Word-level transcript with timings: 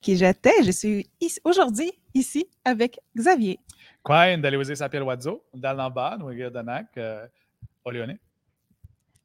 qui 0.00 0.16
j'étais. 0.16 0.62
Je 0.62 0.70
suis 0.70 1.10
aujourd'hui 1.44 1.92
ici 2.14 2.46
avec 2.64 2.98
Xavier. 3.16 3.58
Quoi, 4.02 4.36
d'aller 4.36 4.74
Sapiel 4.74 5.02
Wadzo, 5.02 5.44
d'Alnamba, 5.54 6.16
Nouéguer 6.18 6.50
Danak, 6.50 6.86
euh. 6.96 7.26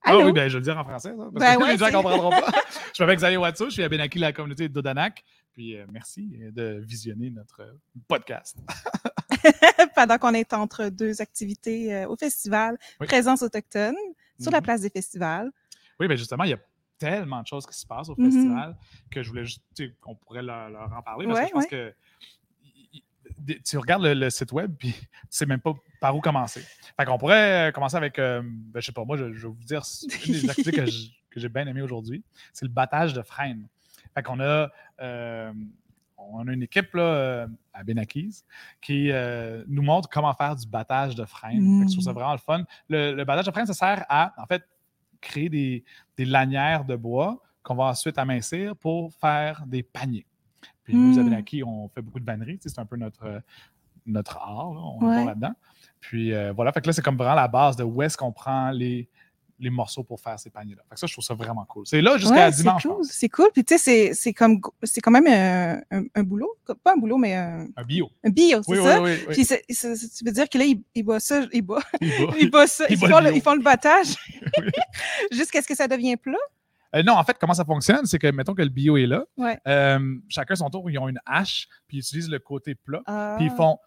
Ah 0.08 0.18
oui, 0.18 0.32
ben, 0.34 0.48
je 0.48 0.54
vais 0.54 0.60
le 0.60 0.64
dire 0.64 0.78
en 0.78 0.84
français, 0.84 1.10
ça, 1.10 1.16
parce 1.18 1.34
Ben 1.34 1.56
que 1.58 1.62
ouais, 1.64 1.72
les 1.72 1.78
gens 1.78 1.88
ne 1.88 1.92
comprendront 1.92 2.30
pas. 2.30 2.52
je 2.96 3.04
m'appelle 3.04 3.18
Xavier 3.18 3.38
Watso, 3.38 3.66
je 3.66 3.72
suis 3.72 3.84
à 3.84 3.90
Benaki, 3.90 4.20
la 4.20 4.34
communauté 4.34 4.70
d'Odanak. 4.70 5.24
Puis 5.54 5.76
euh, 5.78 5.86
merci 5.90 6.38
de 6.52 6.84
visionner 6.86 7.32
notre 7.32 7.76
podcast. 8.08 8.58
Pendant 9.96 10.18
qu'on 10.20 10.34
est 10.34 10.54
entre 10.54 10.90
deux 10.90 11.22
activités 11.22 11.94
euh, 11.96 12.08
au 12.08 12.16
festival, 12.16 12.78
Oui. 13.00 13.08
présence 13.08 13.42
autochtone, 13.42 13.96
sur 14.40 14.52
la 14.52 14.60
Mhm. 14.60 14.64
place 14.64 14.82
des 14.82 14.90
festivals. 14.90 15.52
Oui, 16.00 16.08
bien 16.08 16.18
justement, 16.18 16.44
il 16.44 16.52
y 16.52 16.54
a 16.54 16.60
tellement 16.98 17.42
de 17.42 17.48
choses 17.48 17.66
qui 17.66 17.78
se 17.78 17.86
passent 17.86 18.10
au 18.10 18.16
Mhm. 18.18 18.32
festival 18.32 18.78
que 19.12 19.22
je 19.24 19.30
voulais 19.30 19.46
juste 19.46 19.62
tu 19.76 19.88
sais, 19.88 19.96
qu'on 20.02 20.16
pourrait 20.16 20.42
leur, 20.44 20.70
leur 20.70 20.92
en 20.94 21.02
parler 21.02 21.26
parce 21.28 21.40
Ouais, 21.40 21.44
que 21.46 21.50
je 21.50 21.54
pense 21.54 21.64
ouais. 21.64 21.70
que 21.70 21.96
tu 23.64 23.78
regardes 23.78 24.04
le, 24.04 24.14
le 24.14 24.30
site 24.30 24.52
web 24.52 24.74
puis 24.78 24.92
tu 24.94 25.08
sais 25.30 25.46
même 25.46 25.60
pas 25.60 25.74
par 26.00 26.16
où 26.16 26.22
commencer. 26.22 26.64
Fait 26.98 27.06
qu'on 27.06 27.18
pourrait 27.18 27.70
euh, 27.70 27.72
commencer 27.72 27.98
avec, 27.98 28.18
euh, 28.20 28.42
ben, 28.44 28.80
je 28.80 28.86
sais 28.86 28.92
pas, 28.92 29.04
moi, 29.06 29.18
je, 29.18 29.34
je 29.34 29.48
vais 29.48 29.54
vous 29.54 29.64
dire 29.64 29.82
une 30.28 30.34
des 30.34 30.50
activités 30.50 30.86
que 31.30 31.40
j'ai 31.40 31.50
bien 31.50 31.68
aimé 31.68 31.82
aujourd'hui, 31.82 32.24
c'est 32.54 32.66
le 32.66 32.72
battage 32.72 33.14
de 33.14 33.22
frêne. 33.22 33.68
Fait 34.14 34.24
qu'on 34.24 34.40
a, 34.40 34.70
euh, 35.02 35.52
on 36.18 36.48
a 36.48 36.54
une 36.54 36.64
équipe 36.64 36.94
là, 36.94 37.02
euh, 37.04 37.48
à 37.74 37.84
Benakis 37.84 38.44
qui 38.82 39.12
euh, 39.12 39.64
nous 39.68 39.82
montre 39.82 40.08
comment 40.10 40.34
faire 40.34 40.56
du 40.56 40.66
battage 40.68 41.16
de 41.16 41.26
frêne. 41.26 41.80
Fait 41.80 41.86
que 41.86 41.92
je 41.92 41.96
trouve 41.96 42.06
ça 42.06 42.12
Mm. 42.12 42.16
vraiment 42.16 42.32
le 42.32 42.38
fun. 42.40 42.64
Le, 42.88 43.14
le 43.14 43.26
battage 43.26 43.46
de 43.46 43.52
frêne, 43.52 43.66
ça 43.66 43.74
sert 43.74 44.06
à, 44.08 44.34
en 44.42 44.46
fait, 44.46 44.64
créer 45.26 45.50
des, 45.50 45.84
des 46.18 46.26
lanières 46.26 46.86
de 46.86 46.96
bois 46.96 47.42
qu'on 47.64 47.76
va 47.76 47.86
ensuite 47.86 48.18
amincir 48.18 48.76
pour 48.76 49.14
faire 49.14 49.64
des 49.66 49.84
paniers. 49.84 50.26
Puis 50.84 50.96
nous, 50.96 51.18
à 51.18 51.24
Mm. 51.24 51.26
Benaki, 51.26 51.64
on 51.64 51.90
fait 51.90 52.02
beaucoup 52.02 52.20
de 52.20 52.26
vannerie. 52.26 52.60
C'est 52.62 52.78
un 52.80 52.86
peu 52.86 52.96
notre, 52.96 53.42
notre 54.06 54.38
art. 54.38 54.74
là, 54.74 54.80
on 54.80 55.12
est 55.12 55.18
bon 55.20 55.26
là-dedans. 55.26 55.54
Puis 56.00 56.34
euh, 56.34 56.54
voilà, 56.54 56.72
fait 56.72 56.82
que 56.82 56.88
là, 56.88 56.94
c'est 56.94 57.02
comme 57.02 57.18
vraiment 57.18 57.36
la 57.36 57.48
base 57.48 57.76
de 57.76 57.84
où 57.84 58.02
est-ce 58.04 58.16
qu'on 58.16 58.32
prend 58.32 58.70
les, 58.70 59.10
les 59.58 59.70
morceaux 59.70 60.04
pour 60.04 60.20
faire 60.20 60.38
ces 60.40 60.50
paniers-là. 60.50 60.82
Fait 60.90 60.96
que 60.96 61.00
ça, 61.00 61.08
je 61.08 61.14
trouve 61.14 61.24
ça 61.24 61.34
vraiment 61.34 61.64
cool. 61.66 61.88
C'est 61.88 62.02
là 62.02 62.18
jusqu'à 62.18 62.36
Ouais, 62.48 62.52
c'est 62.52 62.64
dimanche. 62.64 62.84
je 62.84 62.88
cool. 62.90 63.06
C'est 63.06 63.30
cool. 63.30 63.50
Puis 63.54 63.64
tu 63.64 63.78
sais, 63.78 63.78
c'est- 63.78 64.14
c'est 64.14 64.34
comme 64.34 64.60
c'est 64.84 65.00
quand 65.02 65.12
même 65.12 65.28
un, 65.28 65.98
un- 65.98 66.06
un 66.14 66.24
boulot. 66.24 66.52
Pas 66.84 66.94
un 66.94 66.98
boulot, 66.98 67.18
mais 67.18 67.36
un, 67.36 67.68
Un 67.78 67.84
bio. 67.84 68.10
un 68.24 68.30
bio, 68.30 68.62
c'est 68.64 68.72
Oui, 68.72 68.84
ça? 68.84 69.02
oui. 69.02 69.12
oui. 69.28 69.34
Puis 69.34 69.46
c'est- 69.46 69.64
c'est- 69.70 69.96
c'est- 69.96 70.18
tu 70.18 70.26
veux 70.26 70.32
dire 70.32 70.50
que 70.50 70.58
là, 70.58 70.66
ils 70.66 70.82
il 70.94 71.04
bossent 71.04 71.24
ça, 71.24 71.42
ils 71.54 71.62
bossent, 71.62 71.84
Il 72.02 72.10
ça, 72.68 72.86
Il 72.90 72.94
ils, 72.96 72.98
font 72.98 73.20
le 73.20 73.36
ils 73.36 73.42
font 73.42 73.56
le 73.56 73.62
battage 73.64 74.16
jusqu'à 75.32 75.62
ce 75.62 75.68
que 75.68 75.76
ça 75.76 75.88
devienne 75.88 76.18
plat? 76.18 76.38
Euh, 76.96 77.04
non, 77.04 77.14
en 77.14 77.24
fait, 77.24 77.38
comment 77.40 77.54
ça 77.54 77.66
fonctionne, 77.66 78.06
c'est 78.06 78.20
que, 78.20 78.28
mettons 78.32 78.54
que 78.54 78.62
le 78.62 78.70
bio 78.70 78.96
est 78.98 79.06
là, 79.06 79.26
Ouais. 79.38 79.58
euh, 79.68 80.16
chacun 80.30 80.56
son 80.56 80.70
tour, 80.70 80.90
ils 80.90 80.98
ont 80.98 81.10
une 81.10 81.20
hache, 81.26 81.68
puis 81.88 81.98
ils 81.98 82.00
utilisent 82.02 82.30
le 82.30 82.40
côté 82.40 82.74
plat, 82.76 83.02
Ah. 83.06 83.36
puis 83.38 83.48
ils 83.48 83.52
font. 83.56 83.78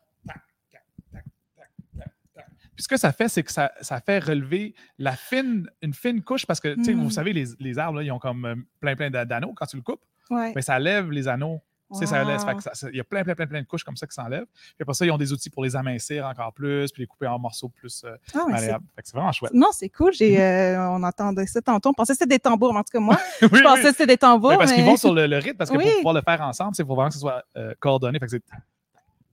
Puis 2.78 2.84
ce 2.84 2.88
que 2.88 2.96
ça 2.96 3.10
fait, 3.10 3.26
c'est 3.26 3.42
que 3.42 3.50
ça, 3.50 3.72
ça 3.80 4.00
fait 4.00 4.20
relever 4.20 4.72
la 4.98 5.16
fine, 5.16 5.68
une 5.82 5.92
fine 5.92 6.22
couche, 6.22 6.46
parce 6.46 6.60
que, 6.60 6.76
tu 6.76 6.84
sais, 6.84 6.94
Mm. 6.94 7.02
vous 7.02 7.10
savez, 7.10 7.32
les, 7.32 7.44
les 7.58 7.76
arbres, 7.76 7.98
là, 7.98 8.04
ils 8.04 8.12
ont 8.12 8.20
comme 8.20 8.44
euh, 8.44 8.54
plein, 8.78 8.94
plein 8.94 9.10
d'a- 9.10 9.24
d'anneaux 9.24 9.52
quand 9.56 9.66
tu 9.66 9.74
le 9.74 9.82
coupes, 9.82 10.04
Ouais. 10.30 10.52
mais 10.54 10.62
ça 10.62 10.78
lève 10.78 11.10
les 11.10 11.26
anneaux. 11.26 11.60
Ça 11.90 12.22
laisse, 12.22 12.44
Wow. 12.44 12.60
ça- 12.60 12.74
ça- 12.74 12.88
il 12.92 12.96
y 12.96 13.00
a 13.00 13.04
plein, 13.04 13.24
plein, 13.24 13.34
plein, 13.34 13.48
plein 13.48 13.62
de 13.62 13.66
couches 13.66 13.82
comme 13.82 13.96
ça 13.96 14.06
qui 14.06 14.14
s'enlèvent. 14.14 14.46
Puis 14.46 14.76
après 14.82 14.94
ça, 14.94 15.04
ils 15.04 15.10
ont 15.10 15.18
des 15.18 15.32
outils 15.32 15.50
pour 15.50 15.64
les 15.64 15.74
amincir 15.74 16.24
encore 16.24 16.52
plus, 16.52 16.92
puis 16.92 17.02
les 17.02 17.06
couper 17.08 17.26
en 17.26 17.40
morceaux 17.40 17.68
plus 17.70 18.04
euh, 18.04 18.10
Ah, 18.32 18.38
ouais, 18.38 18.44
c'est- 18.44 18.50
malléables. 18.52 18.84
Fait 18.94 19.02
que 19.02 19.08
c'est 19.08 19.16
vraiment 19.16 19.32
chouette. 19.32 19.54
Non, 19.54 19.68
c'est 19.72 19.88
cool. 19.88 20.12
J'ai, 20.12 20.36
Mhm. 20.36 20.40
euh, 20.40 20.90
on 20.90 21.02
entendait 21.02 21.46
ça 21.46 21.60
tantôt. 21.62 21.88
On 21.88 21.94
pensait 21.94 22.12
que 22.12 22.18
c'était 22.18 22.36
des 22.36 22.38
tambours. 22.38 22.74
mais 22.74 22.78
En 22.78 22.84
tout 22.84 22.92
cas, 22.92 23.00
moi, 23.00 23.16
Oui, 23.42 23.48
je 23.50 23.56
oui. 23.56 23.62
pensais 23.64 23.82
que 23.82 23.88
c'était 23.88 24.06
des 24.06 24.18
tambours. 24.18 24.50
Mais 24.50 24.58
parce 24.58 24.72
qu'ils 24.72 24.84
vont 24.84 24.96
sur 24.98 25.12
le, 25.14 25.26
le 25.26 25.38
rythme, 25.38 25.56
parce 25.56 25.70
que 25.70 25.76
Oui. 25.78 25.84
pour 25.84 25.94
pouvoir 25.96 26.14
le 26.14 26.20
faire 26.22 26.40
ensemble, 26.42 26.74
il 26.78 26.84
faut 26.84 26.94
vraiment 26.94 27.08
que 27.08 27.14
ce 27.14 27.20
soit 27.20 27.42
euh, 27.56 27.74
coordonné. 27.80 28.20
Fait 28.20 28.26
que 28.26 28.30
c'est 28.30 28.42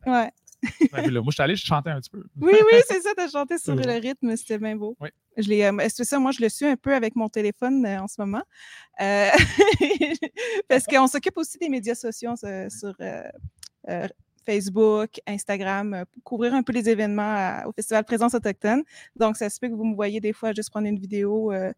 Ouais. 0.10 0.32
Ouais, 0.94 1.04
puis 1.04 1.12
là, 1.12 1.22
moi, 1.22 1.30
je 1.30 1.36
suis 1.36 1.44
allé 1.44 1.56
chanter 1.56 1.90
un 1.90 2.00
petit 2.00 2.10
peu. 2.10 2.24
Oui, 2.42 2.54
oui, 2.54 2.80
c'est 2.88 3.02
ça, 3.02 3.14
de 3.14 3.30
chanter 3.32 3.58
sur 3.58 3.76
le 3.76 4.00
rythme, 4.00 4.36
c'était 4.36 4.58
bien 4.58 4.76
beau. 4.76 4.96
Oui. 5.00 5.10
Je 5.38 5.50
l'ai, 5.50 5.64
euh, 5.66 5.88
c'est 5.90 6.04
ça, 6.04 6.20
moi, 6.20 6.32
je 6.32 6.42
le 6.42 6.50
suis 6.50 6.66
un 6.66 6.78
peu 6.78 6.94
avec 6.94 7.16
mon 7.16 7.28
téléphone 7.28 7.86
euh, 7.86 8.02
en 8.02 8.08
ce 8.08 8.16
moment. 8.20 8.44
Euh, 9.02 9.30
parce 10.70 10.86
qu'on 10.86 11.08
s'occupe 11.08 11.38
aussi 11.38 11.58
des 11.58 11.70
médias 11.70 11.96
sociaux 11.96 12.36
sur 12.36 12.96
Facebook, 14.46 15.20
Instagram, 15.28 15.94
euh, 15.94 16.06
pour 16.14 16.24
couvrir 16.24 16.54
un 16.54 16.64
peu 16.64 16.74
les 16.74 16.88
événements 16.90 17.24
à- 17.36 17.68
au 17.68 17.72
Festival 17.72 18.04
Présence 18.04 18.34
Autochtone. 18.36 18.84
Donc, 19.16 19.38
ça 19.38 19.50
se 19.50 19.60
peut 19.60 19.68
que 19.70 19.74
vous 19.74 19.86
me 19.86 19.96
voyez 19.96 20.20
des 20.20 20.34
fois 20.34 20.54
juste 20.54 20.70
prendre 20.70 20.88
une 20.88 21.00
vidéo. 21.00 21.52
Euh, 21.52 21.72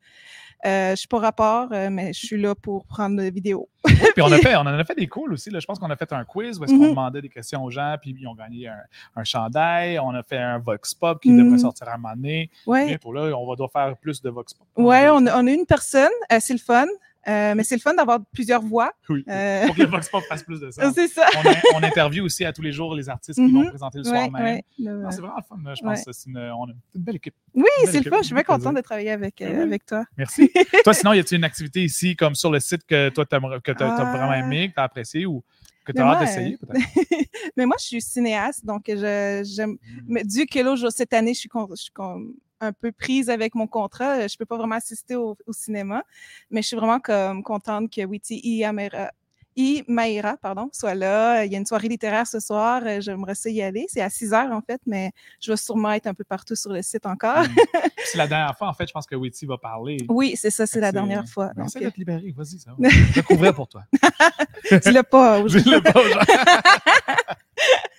euh, 0.65 0.91
je 0.91 0.95
suis 0.95 1.07
pas 1.07 1.19
rapport, 1.19 1.69
euh, 1.71 1.89
mais 1.91 2.13
je 2.13 2.25
suis 2.25 2.41
là 2.41 2.55
pour 2.55 2.85
prendre 2.85 3.17
des 3.17 3.29
vidéos. 3.31 3.69
Puis 4.15 4.21
on, 4.21 4.31
a 4.31 4.37
fait, 4.39 4.55
on 4.55 4.61
en 4.61 4.67
a 4.67 4.83
fait 4.83 4.95
des 4.95 5.07
cools 5.07 5.31
aussi. 5.33 5.49
Là. 5.49 5.59
Je 5.59 5.65
pense 5.65 5.77
qu'on 5.79 5.89
a 5.89 5.95
fait 5.95 6.11
un 6.11 6.23
quiz 6.25 6.59
où 6.59 6.63
est-ce 6.63 6.73
qu'on 6.73 6.79
Mhm. 6.79 6.89
demandait 6.89 7.21
des 7.21 7.29
questions 7.29 7.63
aux 7.63 7.69
gens, 7.69 7.95
puis 8.01 8.15
ils 8.19 8.27
ont 8.27 8.33
gagné 8.35 8.67
un, 8.67 8.77
un 9.15 9.23
chandail. 9.23 9.99
On 9.99 10.09
a 10.11 10.23
fait 10.23 10.37
un 10.37 10.57
Vox 10.59 10.93
Pop 10.93 11.21
qui 11.21 11.31
Mhm. 11.31 11.43
devrait 11.45 11.59
sortir 11.59 11.87
à 11.87 11.93
un 11.93 11.97
moment 11.97 12.15
donné. 12.15 12.49
Ouais. 12.65 12.87
Bientôt, 12.87 13.13
là, 13.13 13.31
on 13.37 13.45
va 13.47 13.53
devoir 13.53 13.71
faire 13.71 13.95
plus 13.97 14.21
de 14.21 14.29
Vox 14.29 14.53
Pop. 14.55 14.67
On, 14.75 14.89
a- 14.89 15.11
on 15.13 15.47
a 15.47 15.51
une 15.51 15.65
personne, 15.65 16.09
euh, 16.31 16.37
c'est 16.39 16.53
le 16.53 16.59
fun, 16.59 16.87
euh, 17.27 17.53
mais 17.55 17.63
c'est 17.63 17.75
le 17.75 17.81
fun 17.81 17.93
d'avoir 17.93 18.19
plusieurs 18.33 18.61
voix. 18.61 18.91
Oui. 19.09 19.23
Euh, 19.27 19.65
Pour 19.67 19.75
que 19.75 19.81
le 19.81 19.87
Vox 19.87 20.09
Pop 20.09 20.23
fasse 20.29 20.43
plus 20.43 20.59
de 20.59 20.71
sens. 20.71 20.93
c'est 20.95 21.07
ça. 21.07 21.25
on, 21.37 21.49
a- 21.49 21.55
on 21.75 21.83
interviewe 21.83 22.23
aussi 22.23 22.45
à 22.45 22.53
tous 22.53 22.61
les 22.61 22.71
jours 22.71 22.95
les 22.95 23.09
artistes 23.09 23.37
qui 23.39 23.51
vont 23.51 23.61
Mhm. 23.63 23.69
présenter 23.69 23.97
le 23.99 24.03
soir 24.05 24.23
Ouais, 24.23 24.29
même. 24.29 24.43
ouais, 24.43 24.63
C'est 25.11 25.19
vraiment 25.21 25.35
le 25.37 25.43
fun. 25.43 25.75
Je 25.75 25.81
pense 25.81 26.05
que 26.05 26.11
c'est 26.11 26.29
une, 26.29 26.37
on 26.37 26.65
a 26.65 26.71
une 26.95 27.01
belle 27.01 27.15
équipe. 27.17 27.35
Oui, 27.53 27.65
c'est 27.85 28.03
le 28.03 28.09
fun. 28.09 28.17
Je 28.19 28.25
suis 28.27 28.33
bien 28.35 28.43
contente 28.43 28.75
de 28.75 28.81
travailler 28.81 29.11
avec, 29.11 29.41
euh, 29.41 29.47
Ben 29.49 29.57
oui. 29.57 29.63
avec 29.63 29.85
toi. 29.85 30.05
Merci. 30.17 30.51
toi, 30.83 30.93
sinon, 30.93 31.13
y 31.13 31.19
a-t-il 31.19 31.37
une 31.37 31.43
activité 31.43 31.83
ici, 31.83 32.15
comme 32.15 32.35
sur 32.35 32.51
le 32.51 32.59
site 32.59 32.85
que 32.85 33.09
toi, 33.09 33.25
que 33.25 33.71
tu 33.71 33.83
as, 33.83 33.95
Ah. 33.97 34.11
vraiment 34.15 34.33
aimé, 34.33 34.69
que 34.69 34.73
tu 34.75 34.79
as 34.79 34.83
apprécié 34.83 35.25
ou 35.25 35.43
que 35.85 35.91
tu 35.93 35.99
as 36.01 36.05
hâte 36.07 36.19
d'essayer, 36.19 36.55
euh, 36.63 36.65
peut-être? 36.67 37.29
Mais 37.55 37.65
moi, 37.65 37.75
je 37.79 37.85
suis 37.85 38.01
cinéaste, 38.01 38.65
donc 38.65 38.83
je, 38.87 39.41
j'aime. 39.55 39.77
Mais 40.05 40.23
dû 40.23 40.45
que 40.45 40.89
cette 40.89 41.13
année, 41.13 41.33
je 41.33 41.39
suis, 41.39 41.49
con- 41.49 41.67
je 41.71 41.81
suis 41.83 41.91
comme 41.91 42.33
un 42.59 42.71
peu 42.73 42.91
prise 42.91 43.29
avec 43.29 43.55
mon 43.55 43.67
contrat, 43.67 44.17
euh, 44.19 44.27
je 44.27 44.37
peux 44.37 44.45
pas 44.45 44.57
vraiment 44.57 44.75
assister 44.75 45.15
au, 45.15 45.37
au 45.45 45.53
cinéma, 45.53 46.03
mais 46.49 46.61
je 46.61 46.67
suis 46.67 46.77
vraiment 46.77 46.99
comme 46.99 47.43
contente 47.43 47.91
que 47.93 48.03
Witty 48.05 48.39
Iamera. 48.43 49.11
I. 49.59 49.83
Maïra, 49.87 50.37
pardon, 50.37 50.69
soit 50.71 50.93
là. 50.93 51.43
Il 51.43 51.51
y 51.51 51.55
a 51.55 51.57
une 51.57 51.65
soirée 51.65 51.87
littéraire 51.87 52.27
ce 52.27 52.39
soir. 52.39 52.83
euh, 52.85 53.01
J'aimerais 53.01 53.33
ça 53.33 53.49
y 53.49 53.59
aller. 53.63 53.87
C'est 53.89 54.01
à 54.01 54.09
6 54.11 54.31
heures, 54.33 54.51
en 54.51 54.61
fait, 54.61 54.79
mais 54.85 55.11
je 55.41 55.51
vais 55.51 55.57
sûrement 55.57 55.93
être 55.93 56.05
un 56.05 56.13
peu 56.13 56.23
partout 56.23 56.55
sur 56.55 56.71
le 56.71 56.83
site 56.83 57.07
encore. 57.07 57.41
Mm. 57.41 57.55
Puis 57.97 58.05
C'est 58.05 58.17
la 58.19 58.27
dernière 58.27 58.55
fois, 58.55 58.67
en 58.67 58.73
fait, 58.75 58.87
je 58.87 58.93
pense 58.93 59.07
que 59.07 59.15
Witty 59.15 59.47
va 59.47 59.57
parler. 59.57 59.97
Oui, 60.09 60.35
c'est 60.37 60.51
ça, 60.51 60.67
c'est 60.67 60.79
la 60.79 60.91
dernière 60.91 61.27
fois. 61.27 61.47
Ben, 61.55 61.63
Donc, 61.63 61.75
essaie 61.75 61.83
de 61.85 61.89
te 61.89 61.97
libérer, 61.97 62.31
vas-y, 62.37 62.59
ça. 62.59 62.75
va. 62.77 62.87
Je 63.15 63.21
couvrir 63.21 63.55
pour 63.55 63.67
toi. 63.67 63.81
dis-le 64.71 65.01
pas. 65.01 65.39
gens. 65.47 65.57
Dis-le 65.57 65.81
pas. 65.81 66.01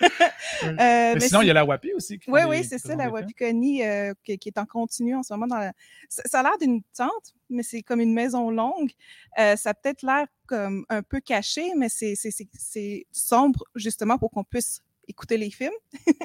Euh, 0.02 0.28
Mais 0.76 1.14
mais 1.14 1.20
sinon, 1.28 1.42
il 1.42 1.46
y 1.46 1.50
a 1.50 1.54
la 1.54 1.64
WAPI 1.64 1.92
aussi. 1.94 2.18
Oui, 2.28 2.40
oui, 2.48 2.64
c'est 2.64 2.78
ça, 2.78 2.88
la 2.96 3.04
Wapikoni 3.22 3.82
euh, 3.84 4.14
qui, 4.24 4.38
qui 4.38 4.48
est 4.48 4.58
en 4.58 4.66
continu 4.66 5.14
en 5.16 5.22
ce 5.22 5.32
moment. 5.32 5.46
Dans 5.46 5.58
la- 5.58 5.72
ça, 6.08 6.22
ça 6.26 6.40
a 6.40 6.42
l'air 6.42 6.58
d'une 6.58 6.82
tente, 6.96 7.34
mais 7.50 7.62
c'est 7.62 7.82
comme 7.82 8.00
une 8.00 8.12
maison 8.14 8.50
longue. 8.50 8.90
Euh, 9.38 9.56
ça 9.56 9.70
a 9.70 9.74
peut-être 9.74 10.02
l'air 10.02 10.26
comme 10.46 10.84
un 10.88 11.02
peu 11.02 11.20
caché, 11.20 11.72
mais 11.76 11.88
c'est 11.88 12.14
c'est- 12.14 12.30
c'est- 12.30 12.48
c'est 12.54 13.06
sombre 13.12 13.64
justement 13.74 14.18
pour 14.18 14.30
qu'on 14.30 14.44
puisse 14.44 14.80
écouter 15.08 15.36
les 15.36 15.50
films. 15.50 15.72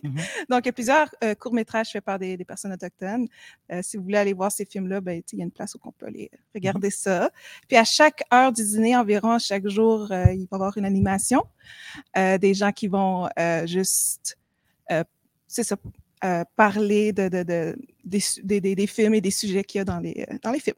Mhm. 0.03 0.15
Donc, 0.49 0.61
il 0.63 0.67
y 0.67 0.69
a 0.69 0.73
plusieurs 0.73 1.09
euh, 1.23 1.33
courts-métrages 1.35 1.91
faits 1.91 2.03
par 2.03 2.19
des, 2.19 2.37
des 2.37 2.45
personnes 2.45 2.73
autochtones. 2.73 3.27
Euh, 3.71 3.81
si 3.81 3.97
vous 3.97 4.03
voulez 4.03 4.17
aller 4.17 4.33
voir 4.33 4.51
ces 4.51 4.65
films-là, 4.65 5.01
ben, 5.01 5.21
il 5.31 5.39
y 5.39 5.41
a 5.41 5.45
une 5.45 5.51
place 5.51 5.75
où 5.75 5.79
on 5.85 5.91
peut 5.91 6.07
aller 6.07 6.29
regarder 6.53 6.89
ça. 6.89 7.31
Puis 7.67 7.77
à 7.77 7.83
chaque 7.83 8.23
heure 8.33 8.51
du 8.51 8.63
dîner, 8.63 8.95
environ, 8.95 9.39
chaque 9.39 9.67
jour, 9.67 10.11
euh, 10.11 10.25
il 10.33 10.41
va 10.41 10.47
y 10.51 10.55
avoir 10.55 10.77
une 10.77 10.85
animation. 10.85 11.43
Euh, 12.17 12.37
des 12.37 12.53
gens 12.53 12.71
qui 12.71 12.87
vont 12.87 13.29
euh, 13.39 13.65
juste 13.65 14.37
euh, 14.91 15.03
c'est 15.47 15.63
ça, 15.63 15.75
euh, 16.23 16.43
parler 16.55 17.13
de, 17.13 17.29
de, 17.29 17.43
de- 17.43 17.75
des, 18.03 18.19
des, 18.43 18.59
des- 18.61 18.75
des 18.75 18.87
films 18.87 19.13
et 19.13 19.21
des 19.21 19.31
sujets 19.31 19.63
qu'il 19.63 19.79
y 19.79 19.81
a 19.81 19.85
dans 19.85 19.99
les, 19.99 20.25
euh, 20.29 20.37
dans 20.43 20.51
les 20.51 20.59
films. 20.59 20.75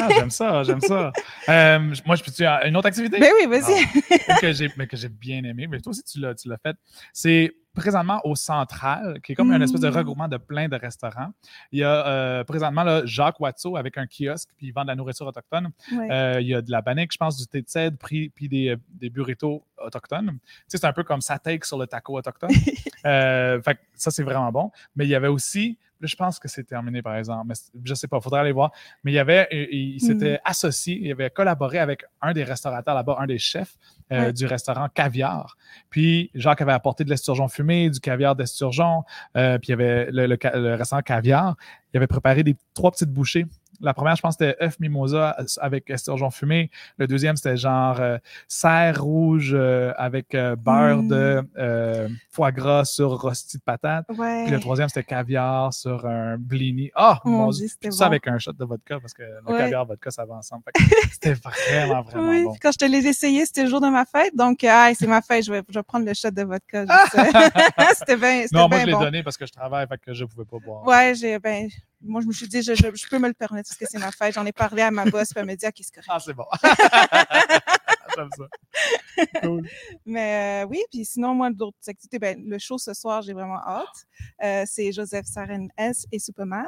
Ah, 0.00 0.08
j'aime 0.10 0.30
ça, 0.30 0.62
j'aime 0.64 0.80
ça. 0.80 1.12
Euh, 1.48 1.78
moi, 2.04 2.16
je 2.16 2.24
peux-tu 2.24 2.44
une 2.44 2.76
autre 2.76 2.86
activité? 2.88 3.20
Ben 3.20 3.30
oui, 3.40 3.46
vas-y. 3.46 3.84
Ah, 4.28 4.34
que 4.40 4.52
j'ai 4.52 4.68
mais 4.76 4.88
que 4.88 4.96
j'ai 4.96 5.08
bien 5.08 5.44
aimé, 5.44 5.68
mais 5.68 5.78
toi 5.78 5.90
aussi 5.90 6.02
tu 6.02 6.18
l'as 6.18 6.34
tu 6.34 6.48
l'as 6.48 6.58
fait. 6.58 6.76
C'est 7.12 7.52
présentement 7.72 8.20
au 8.24 8.34
Central, 8.34 9.20
qui 9.22 9.32
est 9.32 9.34
comme 9.36 9.52
une 9.52 9.62
espèce 9.62 9.80
de 9.82 9.88
Mm. 9.90 9.94
regroupement 9.96 10.28
de 10.28 10.38
plein 10.38 10.66
de 10.68 10.74
restaurants. 10.76 11.28
Il 11.70 11.78
y 11.80 11.84
a 11.84 12.06
euh, 12.06 12.42
présentement 12.42 12.82
là, 12.82 13.02
Jacques 13.04 13.38
Watteau 13.38 13.76
avec 13.76 13.96
un 13.98 14.06
kiosque, 14.06 14.48
puis 14.56 14.68
il 14.68 14.72
vend 14.72 14.82
de 14.82 14.88
la 14.88 14.96
nourriture 14.96 15.26
autochtone. 15.26 15.68
Ouais. 15.92 16.10
Euh, 16.10 16.40
il 16.40 16.48
y 16.48 16.54
a 16.54 16.62
de 16.62 16.70
la 16.70 16.80
bannique, 16.80 17.12
je 17.12 17.18
pense, 17.18 17.36
du 17.36 17.46
thé 17.46 17.60
de 17.62 17.68
cèdre, 17.68 17.96
puis, 18.04 18.30
puis 18.30 18.48
des, 18.48 18.70
euh, 18.70 18.76
des 18.94 19.10
burritos 19.10 19.62
autochtones. 19.78 20.30
Tu 20.32 20.38
sais, 20.68 20.78
c'est 20.78 20.86
un 20.86 20.92
peu 20.92 21.04
comme 21.04 21.20
sa 21.20 21.38
take 21.38 21.64
sur 21.66 21.78
le 21.78 21.86
taco 21.86 22.16
autochtone. 22.18 22.50
Euh, 23.04 23.62
fait 23.62 23.78
ça, 23.94 24.10
c'est 24.10 24.24
vraiment 24.24 24.50
bon. 24.50 24.72
Mais 24.96 25.04
il 25.06 25.08
y 25.10 25.14
avait 25.14 25.28
aussi, 25.28 25.78
là, 26.00 26.06
je 26.06 26.16
pense 26.16 26.38
que 26.38 26.48
c'est 26.48 26.64
terminé, 26.64 27.02
par 27.02 27.16
exemple, 27.16 27.46
mais 27.48 27.54
je 27.84 27.94
sais 27.94 28.08
pas, 28.08 28.18
il 28.18 28.22
faudrait 28.22 28.40
aller 28.40 28.52
voir. 28.52 28.72
Mais 29.04 29.12
il 29.12 29.14
y 29.14 29.18
avait, 29.18 29.48
il, 29.50 29.94
il 29.96 30.00
s'était 30.00 30.38
associé, 30.44 30.98
il 31.00 31.10
avait 31.12 31.30
collaboré 31.30 31.78
avec 31.78 32.04
un 32.22 32.32
des 32.32 32.44
restaurateurs 32.44 32.94
là-bas, 32.94 33.16
un 33.18 33.26
des 33.26 33.38
chefs 33.38 33.76
euh, 34.12 34.26
Ouais. 34.26 34.32
du 34.32 34.46
restaurant 34.46 34.88
Caviar. 34.88 35.56
Puis 35.90 36.30
Jacques 36.34 36.60
avait 36.62 36.72
apporté 36.72 37.02
de 37.04 37.10
l'esturgeon 37.10 37.48
fumé, 37.48 37.90
du 37.90 37.98
caviar 38.00 38.36
d'esturgeon, 38.36 39.02
euh, 39.36 39.58
puis 39.58 39.68
il 39.68 39.70
y 39.70 39.74
avait 39.74 40.10
le, 40.12 40.26
le 40.26 40.36
le 40.54 40.74
restaurant 40.74 41.02
Caviar, 41.02 41.56
il 41.92 41.96
avait 41.96 42.06
préparé 42.06 42.42
des 42.44 42.56
trois 42.74 42.90
petites 42.92 43.10
bouchées 43.10 43.46
La 43.80 43.94
première, 43.94 44.16
je 44.16 44.22
pense, 44.22 44.36
c'était 44.38 44.56
œuf 44.62 44.78
mimosa 44.80 45.36
avec 45.60 45.90
esturgeon 45.90 46.30
fumé. 46.30 46.70
Le 46.98 47.06
deuxième, 47.06 47.36
c'était 47.36 47.56
genre 47.56 48.00
euh, 48.00 48.18
serre 48.48 49.02
rouge 49.02 49.52
euh, 49.54 49.92
avec 49.96 50.34
euh, 50.34 50.56
beurre 50.56 51.02
Mm. 51.02 51.08
de 51.08 51.42
euh, 51.58 52.08
foie 52.30 52.52
gras 52.52 52.84
sur 52.84 53.10
rôti 53.20 53.58
de 53.58 53.62
patate. 53.62 54.06
Ouais. 54.16 54.44
Puis 54.44 54.52
le 54.52 54.60
troisième, 54.60 54.88
c'était 54.88 55.04
caviar 55.04 55.72
sur 55.74 56.06
un 56.06 56.36
blini. 56.38 56.90
Ah, 56.94 57.20
Oh 57.24 57.28
mon 57.28 57.50
Dieu, 57.50 57.66
Tout 57.82 57.90
ça 57.90 58.04
bon. 58.04 58.10
avec 58.12 58.26
un 58.28 58.38
shot 58.38 58.52
de 58.52 58.64
vodka 58.64 58.98
parce 59.00 59.12
que 59.14 59.22
le 59.22 59.52
Ouais. 59.52 59.58
caviar 59.58 59.84
vodka, 59.86 60.10
ça 60.10 60.24
va 60.24 60.34
ensemble. 60.34 60.62
C'était 61.12 61.34
vraiment, 61.34 62.02
vraiment 62.02 62.28
oui, 62.30 62.44
bon. 62.44 62.54
quand 62.60 62.72
je 62.72 62.78
te 62.78 62.84
l'ai 62.84 63.06
essayé, 63.06 63.44
c'était 63.46 63.64
le 63.64 63.70
jour 63.70 63.80
de 63.80 63.88
ma 63.88 64.04
fête. 64.04 64.34
Donc, 64.36 64.62
ah, 64.64 64.90
c'est 64.98 65.06
ma 65.06 65.22
fête, 65.22 65.44
je 65.44 65.52
vais, 65.52 65.62
je 65.68 65.78
vais 65.78 65.82
prendre 65.82 66.06
le 66.06 66.14
shot 66.14 66.30
de 66.30 66.42
vodka. 66.42 66.84
c'était 67.94 68.16
bien 68.16 68.42
c'était 68.42 68.48
Non, 68.56 68.68
moi, 68.68 68.68
bien 68.68 68.80
je 68.80 68.86
l'ai 68.86 68.92
bon. 68.92 69.00
donné 69.00 69.22
parce 69.22 69.36
que 69.36 69.46
je 69.46 69.52
travaille, 69.52 69.86
fait 69.86 69.98
que 69.98 70.12
je 70.14 70.24
pouvais 70.24 70.44
pas 70.44 70.58
boire. 70.64 70.86
Ouais, 70.86 71.14
j'ai, 71.14 71.38
ben, 71.38 71.68
moi, 72.02 72.20
je 72.20 72.26
me 72.26 72.32
suis 72.32 72.46
dit, 72.48 72.62
je, 72.62 72.74
je, 72.74 72.82
je 72.94 73.08
peux 73.08 73.18
me 73.18 73.28
le 73.28 73.34
permettre 73.34 73.65
parce 73.68 73.78
que 73.78 73.86
c'est 73.88 73.98
ma 73.98 74.12
fête. 74.12 74.34
J'en 74.34 74.46
ai 74.46 74.52
parlé 74.52 74.82
à 74.82 74.90
ma 74.90 75.04
boss, 75.04 75.30
puis 75.30 75.40
elle 75.40 75.46
me 75.46 75.54
dit, 75.54 75.66
ah, 75.66 75.72
qu'est-ce 75.72 75.92
que 75.92 76.00
Ah, 76.08 76.18
c'est 76.20 76.34
bon. 76.34 76.46
J'aime 78.16 78.30
ça. 78.36 79.40
Cool. 79.42 79.68
Mais 80.06 80.62
euh, 80.64 80.68
oui, 80.68 80.82
puis 80.90 81.04
sinon, 81.04 81.34
moi, 81.34 81.50
d'autres 81.50 81.76
activités, 81.86 82.18
ben, 82.18 82.42
le 82.46 82.58
show 82.58 82.78
ce 82.78 82.94
soir, 82.94 83.22
j'ai 83.22 83.32
vraiment 83.32 83.58
hâte. 83.58 84.06
Euh, 84.42 84.64
c'est 84.66 84.90
Joseph 84.92 85.26
Saren 85.26 85.68
S 85.76 86.06
et 86.12 86.18
Superman. 86.18 86.66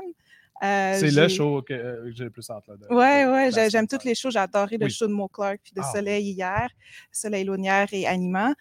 Euh, 0.62 0.98
C'est 0.98 1.12
le 1.12 1.28
show 1.28 1.62
que 1.62 1.72
euh, 1.72 2.10
j'ai 2.12 2.24
le 2.24 2.30
plus 2.30 2.50
hâte. 2.50 2.66
Là, 2.66 2.74
de- 2.76 2.92
Ouais, 2.94 3.24
de- 3.24 3.30
ouais, 3.30 3.50
de- 3.50 3.54
j'ai- 3.54 3.70
j'aime 3.70 3.86
toutes 3.86 4.02
les 4.04 4.14
shows. 4.16 4.30
J'ai 4.30 4.40
adoré 4.40 4.76
le 4.76 4.88
show 4.88 5.06
de 5.06 5.12
Mo 5.12 5.28
Clark, 5.28 5.60
puis 5.62 5.72
de 5.72 5.80
Ah. 5.82 5.90
Soleil 5.92 6.24
hier, 6.32 6.68
Soleil 7.12 7.44
Launière 7.44 7.86
et 7.92 8.06
Anima. 8.08 8.52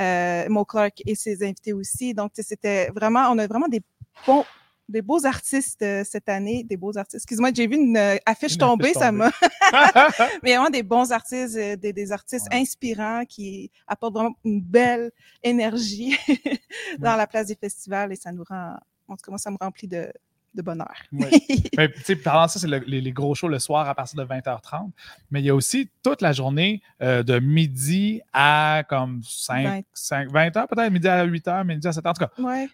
Euh, 0.00 0.48
Mo 0.48 0.64
Clark 0.64 1.02
et 1.06 1.14
ses 1.14 1.42
invités 1.44 1.74
aussi. 1.74 2.14
Donc, 2.14 2.32
c'était 2.34 2.88
vraiment, 2.96 3.28
on 3.30 3.38
a 3.38 3.46
vraiment 3.46 3.68
des 3.68 3.82
bons, 4.26 4.44
des 4.92 5.02
beaux 5.02 5.24
artistes 5.26 5.82
euh, 5.82 6.04
cette 6.04 6.28
année, 6.28 6.62
des 6.64 6.76
beaux 6.76 6.96
artistes. 6.96 7.16
Excuse-moi, 7.24 7.50
j'ai 7.54 7.66
vu 7.66 7.76
une 7.76 7.96
euh, 7.96 8.16
affiche 8.26 8.52
Une 8.52 8.58
tomber, 8.58 8.90
affiche 8.90 8.98
ça 8.98 9.10
m'a. 9.10 9.30
Mais 10.42 10.54
vraiment 10.54 10.70
des 10.70 10.82
bons 10.82 11.10
artistes, 11.12 11.56
euh, 11.56 11.76
des, 11.76 11.92
des 11.92 12.12
artistes 12.12 12.46
Ouais. 12.52 12.60
inspirants 12.60 13.24
qui 13.28 13.70
apportent 13.86 14.14
vraiment 14.14 14.34
une 14.44 14.60
belle 14.60 15.10
énergie 15.42 16.16
dans 16.98 17.16
la 17.16 17.26
place 17.26 17.46
des 17.46 17.56
festivals 17.56 18.12
et 18.12 18.16
ça 18.16 18.30
nous 18.32 18.44
rend, 18.44 18.76
en 19.08 19.16
tout 19.16 19.24
cas, 19.24 19.30
moi, 19.30 19.38
ça 19.38 19.50
me 19.50 19.56
remplit 19.60 19.88
de, 19.88 20.12
de 20.54 20.62
bonheur. 20.62 20.92
Ouais. 21.12 21.30
Mais, 21.76 21.90
tu 21.92 22.02
sais, 22.04 22.16
parlant 22.16 22.46
de 22.46 22.50
ça, 22.50 22.58
c'est 22.60 22.66
le- 22.68 22.84
les, 22.86 23.00
les 23.00 23.12
gros 23.12 23.34
shows 23.34 23.48
le 23.48 23.58
soir 23.58 23.88
à 23.88 23.94
partir 23.94 24.18
de 24.22 24.28
20h30. 24.28 24.90
Mais 25.30 25.40
il 25.40 25.46
y 25.46 25.50
a 25.50 25.54
aussi 25.54 25.88
toute 26.02 26.20
la 26.20 26.32
journée 26.32 26.82
euh, 27.02 27.22
de 27.22 27.38
midi 27.38 28.20
à 28.34 28.82
comme 28.88 29.22
5, 29.24 29.64
Vingt. 29.64 29.80
5 29.94 30.28
20h, 30.30 30.66
peut-être 30.68 30.92
midi 30.92 31.08
à 31.08 31.26
8h, 31.26 31.66
midi 31.66 31.86
à 31.88 31.90
7h. 31.92 32.08
En 32.08 32.12
tout 32.12 32.24
cas, 32.26 32.42
ouais. 32.42 32.68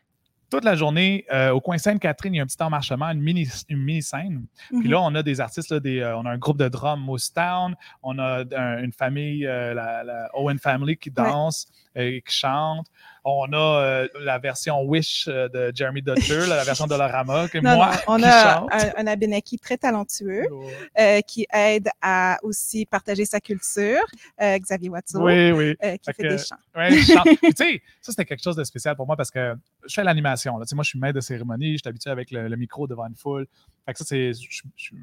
Toute 0.50 0.64
la 0.64 0.74
journée 0.74 1.24
euh, 1.32 1.50
au 1.50 1.60
coin 1.60 1.78
Sainte-Catherine, 1.78 2.34
il 2.34 2.38
y 2.38 2.40
a 2.40 2.42
un 2.42 2.46
petit 2.46 2.62
emmarchement, 2.62 3.06
une 3.10 3.20
mini, 3.20 3.46
une 3.68 3.78
mini 3.82 4.02
scène. 4.02 4.46
Puis 4.68 4.78
Mhm. 4.78 4.90
là, 4.90 5.00
on 5.02 5.14
a 5.14 5.22
des 5.22 5.40
artistes, 5.40 5.70
là, 5.70 5.78
des, 5.80 6.00
euh, 6.00 6.16
on 6.16 6.24
a 6.26 6.30
un 6.30 6.38
groupe 6.38 6.58
de 6.58 6.68
drum 6.68 7.00
Moose 7.00 7.32
Town, 7.32 7.74
on 8.02 8.18
a 8.18 8.44
un- 8.56 8.82
une 8.82 8.92
famille, 8.92 9.46
euh, 9.46 9.74
la, 9.74 10.04
la 10.04 10.30
Owen 10.34 10.58
Family 10.58 10.96
qui 10.96 11.10
danse 11.10 11.66
et 11.94 12.22
qui 12.26 12.34
chante. 12.34 12.86
On 13.30 13.52
a 13.52 13.56
euh, 13.82 14.08
la 14.20 14.38
version 14.38 14.82
Wish 14.82 15.28
euh, 15.28 15.48
de 15.48 15.70
Jeremy 15.74 16.00
Dutcher, 16.02 16.46
la 16.48 16.64
version 16.64 16.86
Dolorama, 16.88 17.46
que 17.48 17.58
Non, 17.58 17.76
moi 17.76 17.90
non, 17.92 18.14
on 18.14 18.16
qui 18.18 18.24
a 18.24 18.54
chante. 18.54 18.68
un, 18.72 18.92
un 18.96 19.06
Abenaki 19.06 19.58
très 19.58 19.76
talentueux 19.76 20.46
euh, 20.98 21.20
qui 21.20 21.46
aide 21.52 21.88
à 22.00 22.38
aussi 22.42 22.86
partager 22.86 23.24
sa 23.24 23.40
culture, 23.40 24.00
euh, 24.40 24.58
Xavier 24.58 24.88
Watteau, 24.88 25.20
Oui, 25.22 25.52
oui. 25.52 25.76
qui 25.76 25.86
Fait 25.86 25.98
fait 26.14 26.22
que- 26.22 26.28
des 26.28 26.38
chants. 26.38 26.56
Ouais, 26.74 26.88
tu 27.44 27.52
sais, 27.56 27.82
ça, 28.00 28.12
c'était 28.12 28.24
quelque 28.24 28.42
chose 28.42 28.56
de 28.56 28.64
spécial 28.64 28.96
pour 28.96 29.06
moi 29.06 29.16
parce 29.16 29.30
que 29.30 29.54
je 29.86 29.94
fais 29.94 30.04
l'animation. 30.04 30.54
Moi, 30.54 30.64
je 30.84 30.88
suis 30.88 30.98
maître 30.98 31.14
de 31.16 31.20
cérémonie, 31.20 31.72
je 31.72 31.78
suis 31.78 31.88
habitué 31.88 32.10
avec 32.10 32.30
le, 32.30 32.48
le 32.48 32.56
micro 32.56 32.86
devant 32.86 33.06
une 33.06 33.14
foule. 33.16 33.46
Fait 33.88 33.94
que 33.94 33.98
ça, 34.00 34.04
c'est. 34.04 34.34
Je, 34.34 34.62
je, 34.76 34.94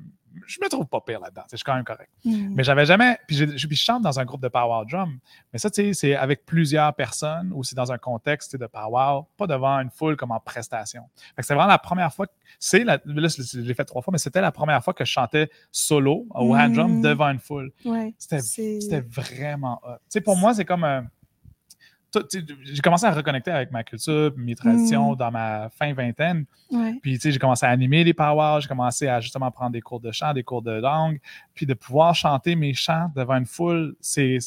je 0.47 0.57
me 0.61 0.69
trouve 0.69 0.85
pas 0.85 1.01
pire 1.01 1.19
là-dedans. 1.19 1.41
Je 1.49 1.55
suis 1.57 1.63
quand 1.63 1.73
même 1.73 1.83
correct. 1.85 2.11
Mm. 2.23 2.53
Mais 2.53 2.63
j'avais 2.63 2.85
jamais. 2.85 3.17
Puis 3.27 3.35
je, 3.35 3.57
je- 3.57 3.65
puis 3.67 3.75
je 3.75 3.81
chante 3.83 4.03
dans 4.03 4.19
un 4.19 4.25
groupe 4.25 4.41
de 4.41 4.47
power 4.47 4.85
drum. 4.87 5.17
Mais 5.51 5.57
ça, 5.57 5.71
tu 5.71 5.81
sais, 5.81 5.93
c'est 5.93 6.13
avec 6.15 6.45
plusieurs 6.45 6.93
personnes 6.93 7.51
ou 7.55 7.63
c'est 7.63 7.75
dans 7.75 7.91
un 7.91 7.97
contexte 7.97 8.55
de 8.55 8.67
power, 8.67 9.21
pas 9.37 9.47
devant 9.47 9.79
une 9.79 9.89
foule 9.89 10.15
comme 10.17 10.29
en 10.31 10.39
prestation. 10.39 11.03
Fait 11.35 11.41
que 11.41 11.45
c'est 11.47 11.55
vraiment 11.55 11.69
la 11.69 11.79
première 11.79 12.13
fois. 12.13 12.27
que- 12.27 12.33
C'est 12.59 12.83
la, 12.83 12.99
là, 13.05 13.27
je 13.27 13.59
l'ai 13.59 13.73
fait 13.73 13.85
trois 13.85 14.01
fois, 14.03 14.11
mais 14.11 14.17
c'était 14.19 14.41
la 14.41 14.51
première 14.51 14.83
fois 14.83 14.93
que 14.93 15.03
je 15.03 15.11
chantais 15.11 15.49
solo 15.71 16.27
au 16.29 16.55
hand 16.55 16.73
drum 16.73 16.99
Mm. 16.99 17.01
devant 17.01 17.29
une 17.29 17.39
foule. 17.39 17.71
Ouais, 17.85 18.13
C'était 18.19 18.41
c'était 18.41 19.01
vraiment 19.01 19.79
hot. 19.83 19.95
Tu 19.95 19.99
sais, 20.09 20.21
pour 20.21 20.37
moi, 20.37 20.53
c'est 20.53 20.65
comme. 20.65 20.85
J'ai 22.63 22.81
commencé 22.81 23.05
à 23.05 23.11
reconnecter 23.11 23.51
avec 23.51 23.71
ma 23.71 23.83
culture, 23.83 24.31
mes 24.37 24.55
traditions 24.55 25.13
Mm. 25.13 25.15
dans 25.15 25.31
ma 25.31 25.69
fin 25.69 25.93
vingtaine. 25.93 26.45
ouais. 26.71 26.97
Puis, 27.01 27.13
tu 27.15 27.19
sais, 27.21 27.31
j'ai 27.31 27.39
commencé 27.39 27.65
à 27.65 27.69
animer 27.69 28.03
les 28.03 28.13
powwows, 28.13 28.61
j'ai 28.61 28.67
commencé 28.67 29.07
à 29.07 29.19
justement 29.19 29.49
prendre 29.51 29.71
des 29.71 29.81
cours 29.81 29.99
de 29.99 30.11
chant, 30.11 30.33
des 30.33 30.43
cours 30.43 30.61
de 30.61 30.71
langue. 30.71 31.19
Puis, 31.53 31.65
de 31.65 31.73
pouvoir 31.73 32.13
chanter 32.15 32.55
mes 32.55 32.73
chants 32.73 33.11
devant 33.15 33.35
une 33.35 33.45
foule, 33.45 33.95
c'est 34.01 34.37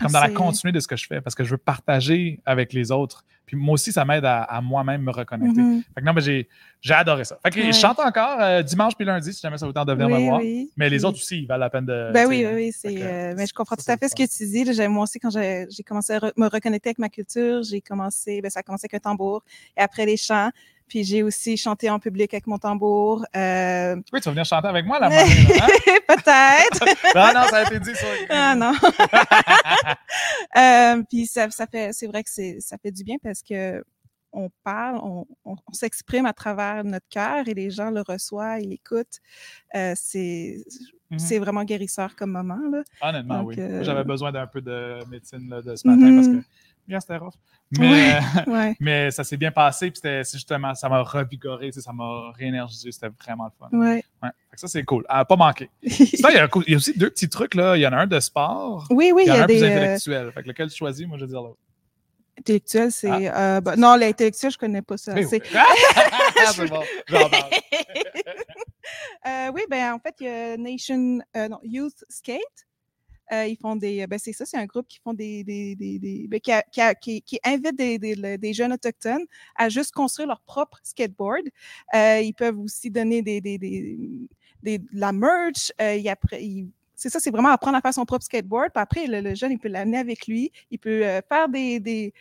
comme 0.00 0.08
Ah, 0.10 0.12
dans 0.12 0.20
la 0.20 0.30
continuité 0.30 0.72
de 0.76 0.80
ce 0.80 0.88
que 0.88 0.96
je 0.96 1.06
fais 1.06 1.20
parce 1.20 1.34
que 1.34 1.44
je 1.44 1.50
veux 1.50 1.58
partager 1.58 2.40
avec 2.44 2.72
les 2.72 2.90
autres. 2.90 3.24
Puis, 3.46 3.56
moi 3.56 3.74
aussi, 3.74 3.92
ça 3.92 4.04
m'aide 4.04 4.24
à, 4.24 4.42
à 4.42 4.60
moi-même 4.60 5.02
me 5.02 5.10
reconnecter. 5.10 5.60
Mhm. 5.60 5.82
Fait 5.94 6.00
que 6.00 6.06
non, 6.06 6.12
mais 6.14 6.20
j'ai 6.22 6.48
j'ai 6.80 6.94
adoré 6.94 7.24
ça. 7.24 7.38
Fait 7.42 7.50
que 7.50 7.60
Ouais. 7.60 7.72
je 7.72 7.78
chante 7.78 7.98
encore 7.98 8.38
euh, 8.40 8.62
dimanche 8.62 8.94
puis 8.94 9.06
lundi 9.06 9.32
si 9.32 9.40
jamais 9.40 9.56
ça 9.58 9.64
vous 9.66 9.72
tente 9.72 9.88
de 9.88 9.92
venir 9.94 10.08
me 10.08 10.18
voir. 10.26 10.40
oui. 10.40 10.70
Mais 10.76 10.90
les 10.90 11.04
autres 11.04 11.16
aussi, 11.18 11.38
ils 11.40 11.46
valent 11.46 11.60
la 11.60 11.70
peine 11.70 11.86
de. 11.86 12.10
Ben 12.12 12.26
oui, 12.28 12.44
oui, 12.46 12.54
oui, 12.54 12.72
c'est. 12.72 13.02
euh, 13.02 13.34
mais 13.36 13.46
je 13.46 13.54
comprends 13.54 13.76
tout 13.76 13.84
à 13.90 13.96
fait 13.96 14.08
ce 14.08 14.14
que 14.14 14.22
tu 14.26 14.46
dis. 14.50 14.64
Là, 14.64 14.88
Moi 14.88 15.04
aussi, 15.04 15.18
quand 15.18 15.30
j'ai 15.30 15.66
j'ai 15.70 15.82
commencé 15.82 16.12
à 16.14 16.20
me 16.36 16.46
reconnecter 16.46 16.90
avec 16.90 16.98
ma 16.98 17.08
culture, 17.08 17.62
j'ai 17.62 17.80
commencé, 17.80 18.40
ben, 18.42 18.50
ça 18.50 18.60
a 18.60 18.62
commencé 18.62 18.84
avec 18.90 18.94
un 18.94 19.10
tambour 19.10 19.42
et 19.76 19.80
après 19.80 20.04
les 20.06 20.16
chants. 20.16 20.50
Puis 20.94 21.02
j'ai 21.02 21.24
aussi 21.24 21.56
chanté 21.56 21.90
en 21.90 21.98
public 21.98 22.32
avec 22.34 22.46
mon 22.46 22.56
tambour. 22.56 23.24
Euh, 23.34 23.96
Oui, 24.12 24.20
tu 24.20 24.26
vas 24.26 24.30
venir 24.30 24.44
chanter 24.44 24.68
avec 24.68 24.86
moi 24.86 25.00
la 25.00 25.08
là, 25.10 25.22
hein? 25.24 25.66
Peut-être. 26.06 26.84
Non, 27.16 27.32
non, 27.40 27.48
ça 27.48 27.56
a 27.56 27.62
été 27.64 27.80
dit 27.80 27.96
sur 27.96 28.06
ah 28.30 28.54
non. 28.54 28.72
Euh, 30.56 31.02
puis 31.10 31.26
ça, 31.26 31.50
ça 31.50 31.66
fait, 31.66 31.92
c'est 31.92 32.06
vrai 32.06 32.22
que 32.22 32.30
c'est, 32.30 32.58
ça 32.60 32.76
fait 32.78 32.92
du 32.92 33.02
bien 33.02 33.16
parce 33.20 33.42
que 33.42 33.82
on 34.32 34.50
parle, 34.62 34.98
on, 35.02 35.26
on- 35.44 35.56
on 35.66 35.72
s'exprime 35.72 36.26
à 36.26 36.32
travers 36.32 36.84
notre 36.84 37.08
cœur 37.08 37.48
et 37.48 37.54
les 37.54 37.70
gens 37.70 37.90
le 37.90 38.02
reçoivent, 38.02 38.60
ils 38.60 38.68
l'écoutent. 38.68 39.18
Euh, 39.74 39.94
c'est, 39.96 40.58
Mhm. 41.10 41.18
c'est 41.18 41.38
vraiment 41.38 41.64
guérisseur 41.64 42.16
comme 42.16 42.30
moment 42.30 42.58
là. 42.72 42.82
Honnêtement, 43.02 43.40
Donc, 43.40 43.48
oui. 43.48 43.56
euh, 43.58 43.82
J'avais 43.84 44.04
besoin 44.04 44.32
d'un 44.32 44.46
peu 44.46 44.60
de 44.60 45.00
médecine 45.10 45.48
là, 45.50 45.60
de 45.60 45.74
ce 45.76 45.86
matin 45.86 46.14
parce 46.14 46.28
Mhm. 46.28 46.40
que 46.42 46.46
bien, 46.86 47.00
c'était 47.00 47.16
rough. 47.16 47.34
Mais, 47.78 48.18
Ouais. 48.46 48.76
mais 48.80 49.10
ça 49.10 49.24
s'est 49.24 49.36
bien 49.36 49.50
passé. 49.50 49.90
Puis 49.90 49.96
c'était 49.96 50.22
c'est 50.24 50.36
justement, 50.36 50.74
ça 50.74 50.88
m'a 50.88 51.02
revigoré, 51.02 51.72
ça 51.72 51.92
m'a 51.92 52.30
réénergisé. 52.32 52.92
C'était 52.92 53.08
vraiment 53.08 53.44
le 53.46 53.50
fun. 53.58 53.68
Ouais. 53.78 54.04
Ouais. 54.22 54.30
Ça, 54.54 54.68
c'est 54.68 54.84
cool. 54.84 55.04
À 55.08 55.24
pas 55.24 55.36
manquer. 55.36 55.70
Sinon, 55.86 56.28
il 56.30 56.34
y, 56.34 56.38
a, 56.38 56.44
un 56.44 56.48
coup- 56.48 56.62
il 56.66 56.72
y 56.72 56.74
a 56.74 56.76
aussi 56.76 56.96
deux 56.96 57.10
petits 57.10 57.28
trucs. 57.28 57.54
là. 57.54 57.76
Il 57.76 57.80
y 57.80 57.86
en 57.86 57.92
a 57.92 57.96
un 57.96 58.06
de 58.06 58.20
sport. 58.20 58.86
oui, 58.90 59.12
oui, 59.14 59.24
il 59.26 59.28
y 59.28 59.32
en 59.32 59.40
a 59.40 59.42
un 59.42 59.46
des 59.46 59.54
plus 59.58 59.64
euh, 59.64 59.68
intellectuel. 59.76 60.32
Fait 60.32 60.42
que 60.42 60.48
lequel 60.48 60.68
tu 60.70 60.76
choisis, 60.76 61.06
moi, 61.06 61.16
je 61.18 61.24
vais 61.24 61.30
dire 61.30 61.42
l'autre. 61.42 61.58
intellectuels, 62.38 62.92
c'est 62.92 63.10
euh, 63.34 63.60
ben, 63.60 63.76
non, 63.76 63.96
l'intellectuel, 63.96 64.52
je 64.52 64.58
connais 64.58 64.82
pas 64.82 64.96
ça. 64.96 65.14
Ah. 65.16 65.18
Oui. 65.20 65.40
c'est 66.52 66.68
bon. 66.68 66.82
J'en 67.08 67.28
parle. 67.30 67.50
Euh, 69.26 69.50
oui, 69.54 69.62
ben 69.70 69.92
en 69.94 69.98
fait, 69.98 70.14
il 70.20 70.26
y 70.26 70.28
a 70.28 70.56
Nation 70.58 71.18
euh, 71.36 71.48
non, 71.48 71.58
Youth 71.62 72.04
Skate. 72.08 72.40
Euh, 73.32 73.46
ils 73.46 73.56
font 73.56 73.76
des. 73.76 74.06
Ben, 74.06 74.18
c'est 74.18 74.32
ça, 74.32 74.44
c'est 74.44 74.56
un 74.58 74.66
groupe 74.66 74.86
qui 74.88 74.98
font 75.02 75.14
des. 75.14 75.44
des, 75.44 75.74
des, 75.74 75.98
des- 75.98 76.26
ben, 76.28 76.40
qui, 76.40 76.52
qui, 77.00 77.22
qui, 77.22 77.40
invite 77.44 77.76
des, 77.76 78.52
jeunes 78.52 78.72
autochtones 78.72 79.24
à 79.56 79.68
juste 79.68 79.92
construire 79.92 80.28
leur 80.28 80.40
propre 80.40 80.78
skateboard. 80.82 81.48
Euh, 81.94 82.20
ils 82.20 82.34
peuvent 82.34 82.58
aussi 82.58 82.90
donner 82.90 83.22
des, 83.22 83.40
de 83.40 84.78
la 84.92 85.12
merch. 85.12 85.72
Euh, 85.80 85.96
appre- 85.98 86.40
ils- 86.40 86.68
c'est 86.96 87.08
ça, 87.10 87.18
c'est 87.18 87.30
vraiment 87.30 87.48
apprendre 87.48 87.76
à 87.76 87.80
faire 87.80 87.94
son 87.94 88.04
propre 88.04 88.24
skateboard. 88.24 88.70
Puis 88.72 88.80
après, 88.82 89.06
le, 89.06 89.20
le 89.20 89.34
jeune, 89.34 89.52
il 89.52 89.58
peut 89.58 89.68
l'amener 89.68 89.98
avec 89.98 90.26
lui. 90.26 90.52
Il 90.70 90.78
peut 90.78 91.04
euh, 91.04 91.20
faire 91.28 91.48
des. 91.48 92.12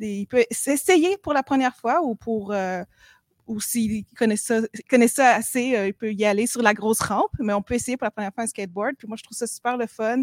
Il 0.00 0.26
peut 0.26 0.44
s'essayer 0.50 1.16
pour 1.18 1.32
la 1.32 1.42
première 1.42 1.76
fois 1.76 2.02
ou 2.02 2.14
pour. 2.14 2.52
Ou 3.48 3.60
s'il 3.60 4.04
connaît 4.16 4.36
ça, 4.36 4.60
connaît 4.88 5.08
ça 5.08 5.34
assez, 5.34 5.74
euh, 5.76 5.88
il 5.88 5.94
peut 5.94 6.12
y 6.12 6.24
aller 6.24 6.46
sur 6.46 6.62
la 6.62 6.74
grosse 6.74 7.00
rampe, 7.00 7.32
mais 7.40 7.52
on 7.54 7.62
peut 7.62 7.74
essayer 7.74 7.96
pour 7.96 8.04
la 8.04 8.10
première 8.10 8.32
fois 8.32 8.44
un 8.44 8.46
skateboard. 8.46 8.94
Puis 8.96 9.08
moi, 9.08 9.16
je 9.18 9.24
trouve 9.24 9.36
ça 9.36 9.46
super 9.46 9.76
le 9.76 9.86
fun. 9.86 10.22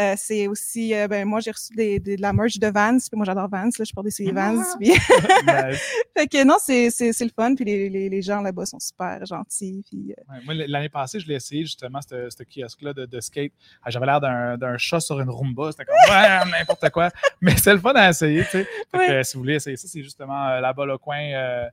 Euh, 0.00 0.14
c'est 0.18 0.48
aussi, 0.48 0.92
euh, 0.94 1.06
ben 1.08 1.24
moi, 1.26 1.40
j'ai 1.40 1.52
reçu 1.52 1.72
des, 1.74 2.00
des- 2.00 2.16
de 2.16 2.20
la 2.22 2.32
merch 2.32 2.58
de 2.58 2.66
Vans, 2.66 2.98
puis 2.98 3.08
moi, 3.16 3.24
j'adore 3.24 3.48
Vans, 3.48 3.64
là, 3.78 3.84
je 3.84 3.92
porte 3.92 4.04
des 4.06 4.10
souliers 4.10 4.32
Vans. 4.32 4.60
Ah! 4.60 4.74
Puis, 4.78 4.88
Nice. 5.70 5.92
fait 6.16 6.26
que 6.26 6.44
non, 6.44 6.56
c'est, 6.60 6.90
c'est, 6.90 7.12
c'est 7.12 7.24
le 7.24 7.30
fun, 7.34 7.54
puis 7.54 7.64
les, 7.64 7.88
les, 7.88 8.08
les 8.08 8.22
gens 8.22 8.40
là-bas 8.40 8.66
sont 8.66 8.80
super 8.80 9.24
gentils. 9.24 9.84
Puis, 9.88 10.12
euh, 10.18 10.32
Ouais, 10.32 10.40
moi, 10.44 10.54
l'année 10.66 10.88
passée, 10.88 11.20
je 11.20 11.26
l'ai 11.28 11.34
essayé 11.34 11.62
justement, 11.64 12.00
ce 12.08 12.28
ce 12.30 12.42
kiosque-là 12.42 12.92
de, 12.92 13.06
de 13.06 13.20
skate. 13.20 13.52
Ah, 13.84 13.90
J'avais 13.90 14.06
l'air 14.06 14.20
d'un 14.20 14.56
d'un 14.58 14.76
chat 14.78 15.00
sur 15.00 15.20
une 15.20 15.30
Roomba. 15.30 15.70
C'était 15.70 15.84
comme 15.84 15.94
ouais, 16.10 16.50
n'importe 16.58 16.90
quoi. 16.90 17.10
Mais 17.40 17.56
c'est 17.56 17.72
le 17.72 17.78
fun 17.80 17.92
à 17.94 18.08
essayer. 18.10 18.42
tu 18.44 18.50
sais. 18.50 18.64
Fait 18.64 18.68
que, 18.92 18.96
Ouais. 18.98 19.10
euh, 19.10 19.22
si 19.22 19.34
vous 19.36 19.40
voulez 19.42 19.54
essayer 19.54 19.76
ça, 19.76 19.86
c'est 19.88 20.02
justement 20.02 20.48
euh, 20.48 20.60
là-bas, 20.60 20.86
le 20.86 20.98
coin, 20.98 21.20
euh, 21.20 21.66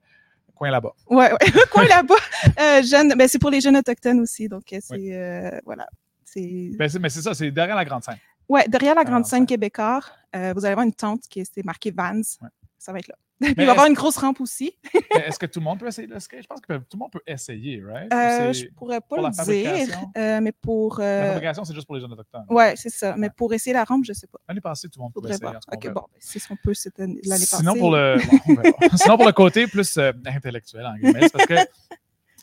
coin 0.61 0.69
là-bas. 0.69 0.93
ouais, 1.09 1.31
ouais, 1.31 1.37
le 1.55 1.65
coin 1.71 1.85
là-bas, 1.85 2.13
euh, 2.59 2.83
jeune, 2.83 3.13
ben 3.17 3.27
c'est 3.27 3.39
pour 3.39 3.49
les 3.49 3.61
jeunes 3.61 3.77
autochtones 3.77 4.19
aussi, 4.19 4.47
donc 4.47 4.71
euh, 4.71 4.77
c'est, 4.79 5.15
euh, 5.15 5.59
voilà. 5.65 5.87
C'est... 6.23 6.69
Ben, 6.77 6.87
c'est- 6.87 6.99
mais 6.99 7.09
c'est 7.09 7.21
ça, 7.23 7.33
c'est 7.33 7.49
derrière 7.49 7.75
la 7.75 7.83
grande 7.83 8.03
scène. 8.03 8.17
Ouais, 8.47 8.67
derrière 8.67 8.93
la 8.93 9.03
grande 9.03 9.25
scène 9.25 9.41
ouais. 9.41 9.47
québécois, 9.47 10.01
euh, 10.35 10.53
vous 10.55 10.63
allez 10.63 10.75
voir 10.75 10.85
une 10.85 10.93
tente 10.93 11.21
qui 11.29 11.39
est 11.39 11.51
c'est 11.51 11.65
marqué 11.65 11.89
Vans. 11.89 12.13
Ouais. 12.41 12.49
Ça 12.77 12.91
va 12.93 12.99
être 12.99 13.07
là. 13.07 13.15
Il 13.47 13.55
va 13.55 13.63
y 13.63 13.69
avoir 13.69 13.87
une 13.87 13.93
grosse 13.93 14.17
rampe 14.17 14.39
aussi. 14.39 14.71
Est-ce 15.15 15.39
que 15.39 15.45
tout 15.47 15.59
le 15.59 15.63
monde 15.63 15.79
peut 15.79 15.87
essayer? 15.87 16.07
Le 16.07 16.19
skate? 16.19 16.43
Je 16.43 16.47
pense 16.47 16.61
que 16.61 16.77
tout 16.77 16.85
le 16.93 16.99
monde 16.99 17.11
peut 17.11 17.21
essayer, 17.25 17.83
right? 17.83 18.13
Euh, 18.13 18.53
je 18.53 18.67
pourrais 18.67 19.01
pour 19.01 19.17
pas 19.17 19.29
le 19.29 19.35
la 19.35 19.85
dire, 19.85 19.99
euh, 20.15 20.39
mais 20.41 20.51
pour. 20.51 20.99
La 20.99 21.05
euh, 21.05 21.27
fabrication, 21.33 21.63
c'est 21.63 21.73
juste 21.73 21.87
pour 21.87 21.95
les 21.95 22.01
jeunes 22.01 22.13
autochtones. 22.13 22.45
ouais, 22.49 22.75
c'est 22.75 22.91
ça. 22.91 23.15
Mais 23.17 23.31
pour 23.31 23.51
essayer 23.53 23.73
la 23.73 23.83
rampe, 23.83 24.05
je 24.05 24.13
sais 24.13 24.27
pas. 24.27 24.37
L'année 24.47 24.61
passée, 24.61 24.89
tout 24.89 24.99
le 24.99 25.03
monde 25.03 25.13
pouvait 25.13 25.31
essayer. 25.31 25.47
Ok, 25.47 25.87
bon, 25.87 26.01
ben, 26.01 26.17
c'est 26.19 26.37
ce 26.37 26.47
qu'on 26.47 26.55
peut 26.55 26.73
l'année 26.95 27.19
passée. 27.23 27.45
Sinon 27.45 27.75
pour, 27.75 27.91
le, 27.91 28.17
bon. 28.47 28.97
Sinon, 28.97 29.17
pour 29.17 29.25
le 29.25 29.31
côté 29.31 29.65
plus 29.65 29.97
euh, 29.97 30.11
intellectuel, 30.25 30.85
en 30.85 30.95
guillemets, 30.95 31.21
c'est 31.23 31.33
parce 31.33 31.47
que 31.47 31.55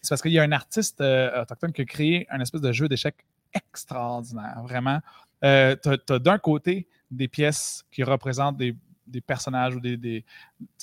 c'est 0.02 0.08
parce 0.08 0.22
qu'il 0.22 0.32
y 0.32 0.38
a 0.40 0.42
un 0.42 0.52
artiste 0.52 1.00
autochtone 1.00 1.72
qui 1.72 1.82
a 1.82 1.84
créé 1.84 2.26
un 2.30 2.40
espèce 2.40 2.60
de 2.60 2.72
jeu 2.72 2.88
d'échecs 2.88 3.24
extraordinaire, 3.54 4.60
vraiment. 4.64 4.98
Tu 5.42 5.46
as, 5.46 6.18
d'un 6.18 6.38
côté 6.38 6.88
des 7.10 7.28
pièces 7.28 7.84
qui 7.90 8.02
représentent 8.02 8.56
des, 8.56 8.74
des 9.08 9.20
personnages 9.20 9.74
ou 9.76 9.80
des, 9.80 10.24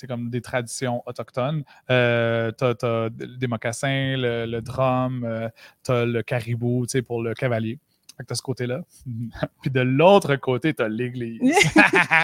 comme 0.08 0.30
des 0.30 0.40
traditions 0.40 1.02
autochtones. 1.06 1.62
Euh, 1.90 2.52
tu 2.58 2.64
as, 2.64 3.08
des 3.10 3.46
mocassins, 3.46 4.16
le, 4.16 4.46
le 4.46 4.60
drum, 4.60 5.26
tu 5.84 5.90
as 5.92 6.04
le 6.04 6.22
caribou 6.22 6.84
pour 7.06 7.22
le 7.22 7.34
cavalier. 7.34 7.78
Fait 8.16 8.22
que 8.22 8.28
t'as 8.28 8.34
ce 8.34 8.40
côté-là. 8.42 8.80
Puis 9.60 9.70
de 9.70 9.80
l'autre 9.80 10.36
côté, 10.36 10.72
t'as 10.72 10.88
l'église. 10.88 11.38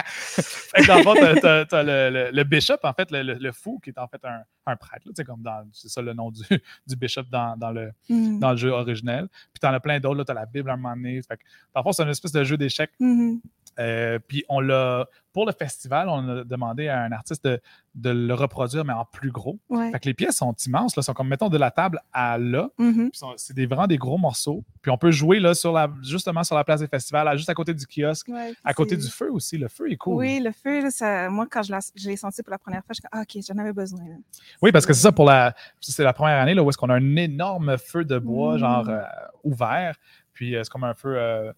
fait 0.07 0.81
que 0.81 0.87
dans 0.87 0.97
le 0.97 1.03
fond, 1.03 1.13
t'as, 1.13 1.35
t'as- 1.39 1.65
t'as 1.65 1.83
le, 1.83 2.09
le- 2.09 2.31
le 2.31 2.43
bishop, 2.43 2.77
en 2.83 2.93
fait, 2.93 3.11
le, 3.11 3.21
le- 3.21 3.51
fou, 3.51 3.79
qui 3.83 3.91
est 3.91 3.99
en 3.99 4.07
fait 4.07 4.19
un, 4.25 4.41
un 4.65 4.75
prêtre. 4.75 5.05
là, 5.05 5.23
comme 5.23 5.41
dans, 5.43 5.67
c'est 5.71 5.89
ça 5.89 6.01
le 6.01 6.13
nom 6.13 6.31
du, 6.31 6.41
du 6.87 6.95
bishop 6.95 7.23
dans, 7.31 7.55
dans 7.57 7.71
le, 7.71 7.91
Mhm. 8.09 8.39
dans 8.39 8.51
le 8.51 8.57
jeu 8.57 8.69
originel. 8.69 9.27
Puis 9.53 9.59
t'en 9.61 9.69
as 9.71 9.79
plein 9.79 9.99
d'autres. 9.99 10.17
Là, 10.17 10.25
t'as 10.25 10.33
la 10.33 10.45
Bible 10.47 10.69
à 10.69 10.73
un 10.73 10.77
moment 10.77 10.95
donné. 10.95 11.21
Fait 11.21 11.37
que, 11.37 11.43
dans 11.73 11.81
le 11.81 11.83
fond, 11.83 11.91
c'est 11.91 12.03
une 12.03 12.09
espèce 12.09 12.31
de 12.31 12.43
jeu 12.43 12.57
d'échecs. 12.57 12.91
Mhm. 12.99 13.39
Euh, 13.79 14.19
puis 14.27 14.43
on 14.49 14.59
l'a, 14.59 15.07
pour 15.31 15.45
le 15.47 15.51
festival, 15.51 16.07
on 16.09 16.29
a 16.29 16.43
demandé 16.43 16.87
à 16.89 17.01
un 17.01 17.11
artiste 17.11 17.43
de, 17.45 17.59
de 17.95 18.11
le 18.11 18.33
reproduire, 18.35 18.85
mais 18.85 18.93
en 18.93 19.03
plus 19.05 19.31
gros. 19.31 19.57
Ouais. 19.69 19.91
Fait 19.91 19.99
que 19.99 20.05
les 20.05 20.13
pièces 20.13 20.37
sont 20.37 20.53
immenses. 20.67 20.95
Là, 20.95 21.01
sont 21.01 21.13
comme, 21.13 21.27
mettons, 21.27 21.49
de 21.49 21.57
la 21.57 21.71
table 21.71 21.99
à 22.13 22.37
là. 22.37 22.69
Mhm. 22.77 23.09
Sont- 23.13 23.33
c'est 23.37 23.55
des, 23.55 23.65
vraiment 23.65 23.87
des 23.87 23.97
gros 23.97 24.17
morceaux. 24.19 24.63
Puis 24.83 24.91
on 24.91 24.97
peut 24.97 25.09
jouer 25.11 25.39
là, 25.39 25.55
sur 25.55 25.71
la, 25.73 25.89
justement 26.03 26.43
sur 26.43 26.55
la 26.55 26.63
place 26.63 26.81
des 26.81 26.87
festivals, 26.87 27.25
là, 27.25 27.35
juste 27.35 27.49
à 27.49 27.55
côté 27.55 27.73
du 27.73 27.85
kiosque, 27.87 28.27
Ouais, 28.27 28.53
à 28.63 28.73
côté 28.75 28.95
du 28.95 29.07
feu 29.07 29.31
aussi. 29.31 29.57
Le 29.57 29.67
feu 29.69 29.91
est 29.91 29.97
cool. 29.97 30.15
Oui, 30.17 30.39
le 30.39 30.51
feu, 30.51 30.89
ça, 30.91 31.29
moi, 31.29 31.47
quand 31.49 31.63
je 31.63 31.73
l'ai- 32.07 32.15
senti 32.15 32.43
pour 32.43 32.51
la 32.51 32.59
première 32.59 32.81
fois, 32.81 32.89
je 32.93 32.95
suis 32.95 33.01
comme, 33.01 33.19
ah, 33.19 33.23
OK, 33.23 33.43
j'en 33.47 33.57
avais 33.59 33.73
besoin. 33.73 34.01
là. 34.07 34.15
Oui, 34.61 34.71
parce 34.71 34.85
que 34.85 34.93
c'est 34.93 35.01
ça 35.01 35.11
pour 35.11 35.25
la. 35.25 35.55
C'est 35.79 36.03
la 36.03 36.13
première 36.13 36.39
année 36.39 36.53
là, 36.53 36.61
où 36.63 36.69
est-ce 36.69 36.77
qu'on 36.77 36.89
a 36.89 36.95
un 36.95 37.15
énorme 37.15 37.77
feu 37.79 38.05
de 38.05 38.19
bois, 38.19 38.55
Mm. 38.55 38.59
genre 38.59 38.89
euh, 38.89 39.01
ouvert. 39.43 39.95
Puis 40.33 40.55
euh, 40.55 40.63
c'est 40.63 40.69
comme 40.71 40.83
un 40.83 40.93
feu. 40.93 41.15
euh, 41.17 41.51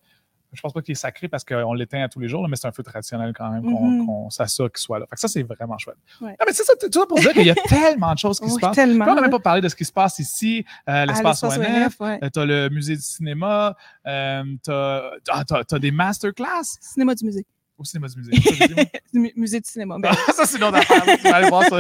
je 0.55 0.61
pense 0.61 0.73
pas 0.73 0.81
qu'il 0.81 0.93
est 0.93 0.95
sacré 0.95 1.27
parce 1.27 1.43
qu'on 1.43 1.73
l'éteint 1.73 2.01
à 2.03 2.09
tous 2.09 2.19
les 2.19 2.27
jours, 2.27 2.41
là, 2.41 2.47
mais 2.49 2.55
c'est 2.55 2.67
un 2.67 2.71
feu 2.71 2.83
traditionnel 2.83 3.33
quand 3.37 3.49
même 3.51 3.63
qu'on 3.63 3.85
Mhm. 3.87 4.05
qu'on 4.05 4.29
s'assure 4.29 4.71
qu'il 4.71 4.79
soit 4.81 4.99
là. 4.99 5.05
Fait 5.09 5.15
que 5.15 5.19
ça, 5.21 5.27
c'est 5.27 5.43
vraiment 5.43 5.77
chouette. 5.77 5.97
Ouais. 6.21 6.35
Ah, 6.39 6.43
mais 6.47 6.53
c'est 6.53 6.63
ça, 6.63 6.73
tout 6.79 6.89
ça 6.91 7.05
pour 7.05 7.19
dire 7.19 7.33
qu'il 7.33 7.45
y 7.45 7.49
a 7.51 7.55
tellement 7.67 8.13
de 8.13 8.19
choses 8.19 8.39
qui 8.39 8.49
se 8.49 8.59
passent. 8.59 8.75
Puis 8.75 8.83
on 8.91 8.95
n'a 9.15 9.21
même 9.21 9.29
pas 9.29 9.39
parlé 9.39 9.61
de 9.61 9.69
ce 9.69 9.75
qui 9.75 9.85
se 9.85 9.91
passe 9.93 10.19
ici, 10.19 10.65
euh, 10.89 11.03
À 11.03 11.05
l'espace 11.05 11.43
ONF. 11.43 11.99
Ouais. 11.99 12.19
tu 12.33 12.39
as 12.39 12.45
le 12.45 12.69
musée 12.69 12.95
du 12.95 13.01
cinéma, 13.01 13.75
euh, 14.07 14.43
tu 14.63 14.71
as, 14.71 15.79
des 15.79 15.91
masterclass? 15.91 16.77
Cinéma 16.81 17.13
du 17.15 17.25
musée. 17.25 17.45
au 17.77 17.83
cinéma 17.83 18.07
du 18.07 18.17
musée. 18.17 18.31
Du 18.31 19.19
mu- 19.19 19.33
musée 19.35 19.59
du 19.59 19.69
cinéma. 19.69 19.97
Ben, 19.99 20.13
ça, 20.33 20.45
c'est 20.45 20.57
une 20.57 20.63
autre 20.63 20.77
affaire. 20.77 21.03
Tu 21.17 21.23
vas 21.23 21.35
aller 21.35 21.49
voir 21.49 21.63
sur, 21.65 21.77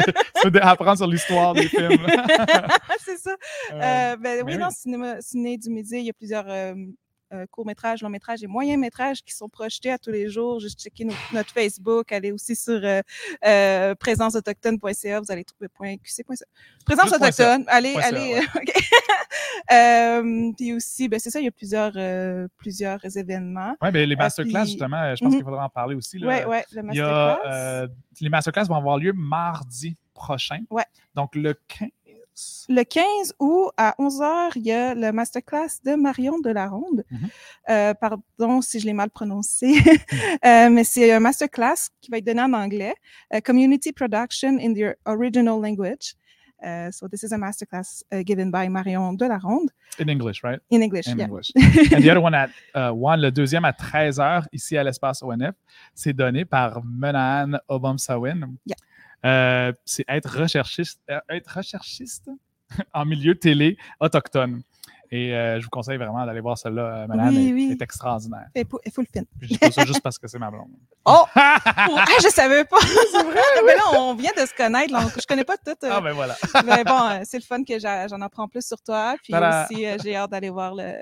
apprendre 0.61 0.97
sur 0.97 1.07
l'histoire 1.07 1.53
des 1.53 1.69
films. 1.69 2.05
c'est 3.05 3.17
ça. 3.17 3.31
Euh, 3.71 3.75
Euh, 3.81 4.17
ben, 4.17 4.43
oui. 4.45 4.57
dans 4.57 4.65
le 4.67 4.73
cinéma, 4.73 5.21
ciné 5.21 5.57
du 5.57 5.69
musée, 5.69 5.99
il 5.99 6.05
y 6.05 6.09
a 6.09 6.13
plusieurs 6.13 6.45
euh, 7.35 7.45
courts-métrages, 7.51 8.01
longs-métrages 8.01 8.43
et 8.43 8.47
moyens-métrages 8.47 9.23
qui 9.23 9.33
sont 9.33 9.49
projetés 9.49 9.91
à 9.91 9.97
tous 9.97 10.11
les 10.11 10.29
jours. 10.29 10.59
Juste 10.59 10.81
checker 10.81 11.07
notre 11.33 11.49
Facebook, 11.51 12.11
allez 12.11 12.31
aussi 12.31 12.55
sur 12.55 12.79
euh, 12.83 13.01
euh, 13.45 13.93
présenceautochtone.ca, 13.95 15.19
vous 15.19 15.31
allez 15.31 15.43
trouver 15.43 15.67
point. 15.69 15.95
Présence 16.85 17.05
Juste 17.05 17.17
point 17.17 17.31
.ca. 17.31 17.53
autochtone, 17.55 17.65
allez, 17.67 17.93
Point 17.93 18.01
allez. 18.03 18.33
ouais. 18.35 18.45
euh, 19.71 20.51
puis 20.57 20.73
aussi, 20.73 21.07
ben, 21.07 21.19
c'est 21.19 21.29
ça, 21.29 21.39
il 21.39 21.45
y 21.45 21.47
a 21.47 21.51
plusieurs, 21.51 21.93
plusieurs 22.57 22.99
événements. 23.17 23.75
Oui, 23.81 23.89
mais 23.93 24.05
les 24.05 24.15
masterclass, 24.15 24.61
puis- 24.61 24.69
justement, 24.71 25.15
je 25.15 25.23
pense 25.23 25.31
Mhm. 25.33 25.37
qu'il 25.39 25.45
faudra 25.45 25.65
en 25.65 25.69
parler 25.69 25.95
aussi. 25.95 26.17
Oui, 26.23 26.33
oui, 26.47 26.57
le 26.71 26.81
Il 26.91 26.97
y 26.97 27.01
a, 27.01 27.37
masterclass. 27.41 27.95
les 28.21 28.29
masterclass 28.29 28.65
vont 28.65 28.75
avoir 28.75 28.97
lieu 28.97 29.13
mardi 29.13 29.95
prochain. 30.13 30.59
Ouais. 30.69 30.85
Donc, 31.13 31.35
le 31.35 31.53
15. 31.67 31.89
Le 32.67 32.83
15 32.83 33.33
août 33.39 33.71
à 33.77 33.95
11h, 33.97 34.51
il 34.55 34.63
y 34.63 34.71
a 34.71 34.93
le 34.93 35.11
masterclass 35.11 35.79
de 35.85 35.95
Marion 35.95 36.39
Delaronde. 36.39 37.03
Mhm. 37.09 37.29
Euh, 37.69 37.93
pardon 37.93 38.61
si 38.61 38.79
je 38.79 38.85
l'ai 38.85 38.93
mal 38.93 39.09
prononcé, 39.09 39.73
Euh, 40.45 40.69
mais 40.69 40.83
c'est 40.83 41.11
un 41.13 41.19
masterclass 41.19 41.89
qui 42.01 42.11
va 42.11 42.17
être 42.17 42.25
donné 42.25 42.41
en 42.41 42.53
anglais. 42.53 42.93
euh, 43.33 43.39
Community 43.39 43.91
Production 43.93 44.57
in 44.59 44.73
the 44.73 44.95
Original 45.05 45.61
Language. 45.61 46.15
Uh, 46.63 46.89
so 46.91 47.07
this 47.07 47.21
is 47.23 47.31
a 47.33 47.37
masterclass 47.37 48.03
uh, 48.11 48.21
given 48.23 48.49
by 48.49 48.67
Marion 48.69 49.13
Delaronde 49.17 49.69
In 49.99 50.07
English, 50.09 50.41
right? 50.43 50.59
in 50.71 50.81
English. 50.81 51.05
In 51.07 51.17
yeah. 51.17 51.25
English. 51.27 51.51
And 51.93 52.01
the 52.01 52.09
other 52.09 52.21
one 52.21 52.33
at 52.33 52.49
uh, 52.73 52.91
one, 52.91 53.21
le 53.21 53.29
deuxième 53.31 53.65
à 53.65 53.71
13h, 53.71 54.45
ici 54.51 54.77
à 54.77 54.83
l'espace 54.83 55.21
ONF, 55.21 55.53
c'est 55.93 56.13
donné 56.13 56.43
par 56.45 56.81
Menan 56.83 57.59
Obamsawin. 57.67 58.55
Yeah. 58.65 58.77
Euh, 59.25 59.71
c'est 59.85 60.05
être 60.07 60.37
recherchiste, 60.39 61.01
euh, 61.09 61.19
être 61.29 61.47
recherchiste 61.57 62.29
en 62.93 63.05
milieu 63.05 63.35
télé 63.35 63.77
autochtone. 63.99 64.61
Et 65.11 65.33
euh, 65.35 65.59
je 65.59 65.63
vous 65.65 65.69
conseille 65.69 65.97
vraiment 65.97 66.25
d'aller 66.25 66.39
voir 66.41 66.57
celle-là. 66.57 66.81
Euh, 66.81 67.07
Menan 67.07 67.27
Oui, 67.29 67.49
est, 67.49 67.53
oui. 67.53 67.71
est 67.71 67.81
extraordinaire. 67.81 68.47
Pour- 68.67 68.79
et 68.83 68.89
full 68.89 69.05
fin. 69.13 69.21
Puis 69.39 69.47
je 69.49 69.53
dis 69.53 69.57
pas 69.59 69.69
ça 69.71 69.85
juste 69.85 70.01
parce 70.01 70.17
que 70.17 70.27
c'est 70.27 70.39
ma 70.39 70.49
blonde. 70.49 70.71
Oh! 71.05 71.23
Ah, 71.35 72.05
je 72.23 72.29
savais 72.29 72.65
pas. 72.65 72.77
c'est 72.81 73.23
vrai. 73.23 73.39
Mais 73.65 73.75
là, 73.75 73.83
on 73.99 74.15
vient 74.15 74.31
de 74.35 74.45
se 74.45 74.53
connaître. 74.55 74.91
Là, 74.91 75.01
on- 75.05 75.19
je 75.19 75.25
connais 75.27 75.43
pas 75.43 75.57
tout. 75.57 75.71
euh, 75.83 75.89
Ah 75.91 76.01
ben 76.01 76.11
voilà. 76.13 76.35
mais 76.65 76.83
bon, 76.83 77.21
c'est 77.23 77.37
le 77.37 77.43
fun 77.43 77.63
que 77.63 77.77
j'en 77.79 78.19
apprends 78.21 78.47
plus 78.47 78.65
sur 78.65 78.81
toi. 78.81 79.15
Puis 79.23 79.33
aussi, 79.33 79.85
euh, 79.85 79.97
j'ai 80.03 80.15
hâte 80.15 80.31
d'aller 80.31 80.49
voir 80.49 80.73
le, 80.73 80.93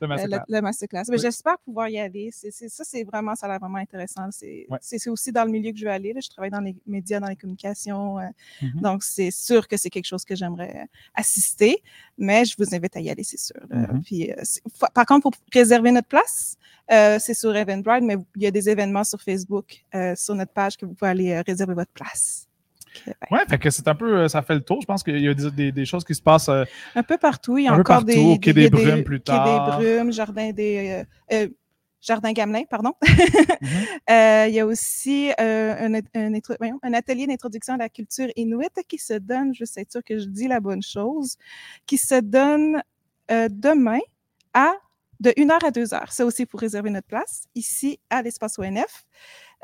Le 0.00 0.06
le, 0.06 0.08
masterclass. 0.08 0.44
le 0.48 0.60
masterclass. 0.60 1.02
Mais 1.08 1.16
Oui. 1.16 1.22
J'espère 1.22 1.58
pouvoir 1.60 1.88
y 1.88 1.98
aller. 1.98 2.30
Ça, 2.32 2.84
c'est 2.84 3.04
vraiment, 3.04 3.34
ça 3.34 3.46
a 3.46 3.50
l'air 3.50 3.58
vraiment 3.60 3.78
intéressant. 3.78 4.28
C'est, 4.30 4.66
Ouais. 4.68 4.78
aussi 5.08 5.32
dans 5.32 5.44
le 5.44 5.50
milieu 5.50 5.72
que 5.72 5.78
je 5.78 5.84
veux 5.84 5.90
aller. 5.90 6.12
là. 6.12 6.20
Je 6.20 6.28
travaille 6.28 6.50
dans 6.50 6.60
les 6.60 6.76
médias, 6.86 7.20
dans 7.20 7.28
les 7.28 7.36
communications. 7.36 8.18
euh, 8.18 8.26
Mhm. 8.62 8.80
Donc, 8.80 9.02
c'est 9.02 9.30
sûr 9.30 9.66
que 9.68 9.76
c'est 9.76 9.90
quelque 9.90 10.04
chose 10.06 10.24
que 10.24 10.34
j'aimerais 10.34 10.76
euh, 10.82 10.86
assister. 11.14 11.82
Mais 12.18 12.44
je 12.44 12.54
vous 12.58 12.74
invite 12.74 12.96
à 12.96 13.00
y 13.00 13.10
aller, 13.10 13.24
c'est 13.24 13.38
sûr. 13.38 13.56
Mhm. 13.70 14.02
Puis, 14.04 14.30
euh, 14.32 14.36
par 14.94 15.06
contre, 15.06 15.22
pour 15.22 15.32
réserver 15.52 15.90
notre 15.92 16.08
place, 16.08 16.56
euh, 16.92 17.18
c'est 17.18 17.34
sur 17.34 17.54
Eventbrite, 17.56 18.02
mais 18.04 18.16
il 18.36 18.42
y 18.42 18.46
a 18.46 18.50
des 18.50 18.68
événements 18.68 19.04
sur 19.04 19.20
Facebook, 19.20 19.84
euh, 19.94 20.14
sur 20.14 20.34
notre 20.34 20.52
page, 20.52 20.76
que 20.76 20.86
vous 20.86 20.94
pouvez 20.94 21.10
aller 21.10 21.32
euh, 21.32 21.42
réserver 21.46 21.74
votre 21.74 21.90
place. 21.92 22.46
Euh, 23.08 23.12
Ouais, 23.30 23.40
fait 23.48 23.58
que 23.58 23.70
c'est 23.70 23.86
un 23.88 23.94
peu, 23.94 24.18
euh, 24.18 24.28
ça 24.28 24.42
fait 24.42 24.54
le 24.54 24.60
tour. 24.60 24.80
Je 24.80 24.86
pense 24.86 25.02
qu'il 25.02 25.18
y 25.18 25.28
a 25.28 25.34
des, 25.34 25.50
des- 25.50 25.72
des 25.72 25.84
choses 25.84 26.04
qui 26.04 26.14
se 26.14 26.22
passent. 26.22 26.48
euh, 26.48 26.64
Un 26.94 27.02
peu 27.02 27.18
partout. 27.18 27.58
Il 27.58 27.64
y 27.64 27.68
a 27.68 27.72
Un 27.72 27.76
peu 27.76 27.80
encore 27.80 28.04
partout, 28.04 28.32
des, 28.34 28.38
Quai 28.40 28.52
des 28.52 28.70
Brumes 28.70 29.04
plus 29.04 29.18
Quai 29.18 29.24
tard. 29.24 29.78
des 29.78 29.84
Brumes, 29.84 30.12
Jardin 30.12 30.52
des. 30.52 31.04
euh, 31.32 31.48
Jardin 32.00 32.32
Gamelin, 32.32 32.64
pardon. 32.70 32.92
Mhm. 33.62 33.68
Euh, 34.10 34.46
il 34.48 34.54
y 34.54 34.60
a 34.60 34.66
aussi 34.66 35.30
un, 35.38 35.94
atelier 36.92 37.26
d'introduction 37.26 37.74
à 37.74 37.78
la 37.78 37.88
culture 37.88 38.28
inuit 38.36 38.68
qui 38.86 38.98
se 38.98 39.14
donne, 39.14 39.54
je 39.54 39.64
sais 39.64 39.80
être 39.80 39.90
sûre 39.92 40.04
que 40.04 40.18
je 40.18 40.26
dis 40.26 40.46
la 40.46 40.60
bonne 40.60 40.82
chose, 40.82 41.36
qui 41.86 41.96
se 41.98 42.20
donne 42.20 42.82
demain 43.28 43.98
à 44.54 44.74
de 45.20 45.30
1h 45.30 45.64
à 45.64 45.70
2h. 45.70 46.10
Ça 46.12 46.24
aussi 46.26 46.46
pour 46.46 46.60
réserver 46.60 46.90
notre 46.90 47.06
place 47.06 47.44
ici 47.54 47.98
à 48.10 48.22
l'espace 48.22 48.58
ONF. 48.58 49.04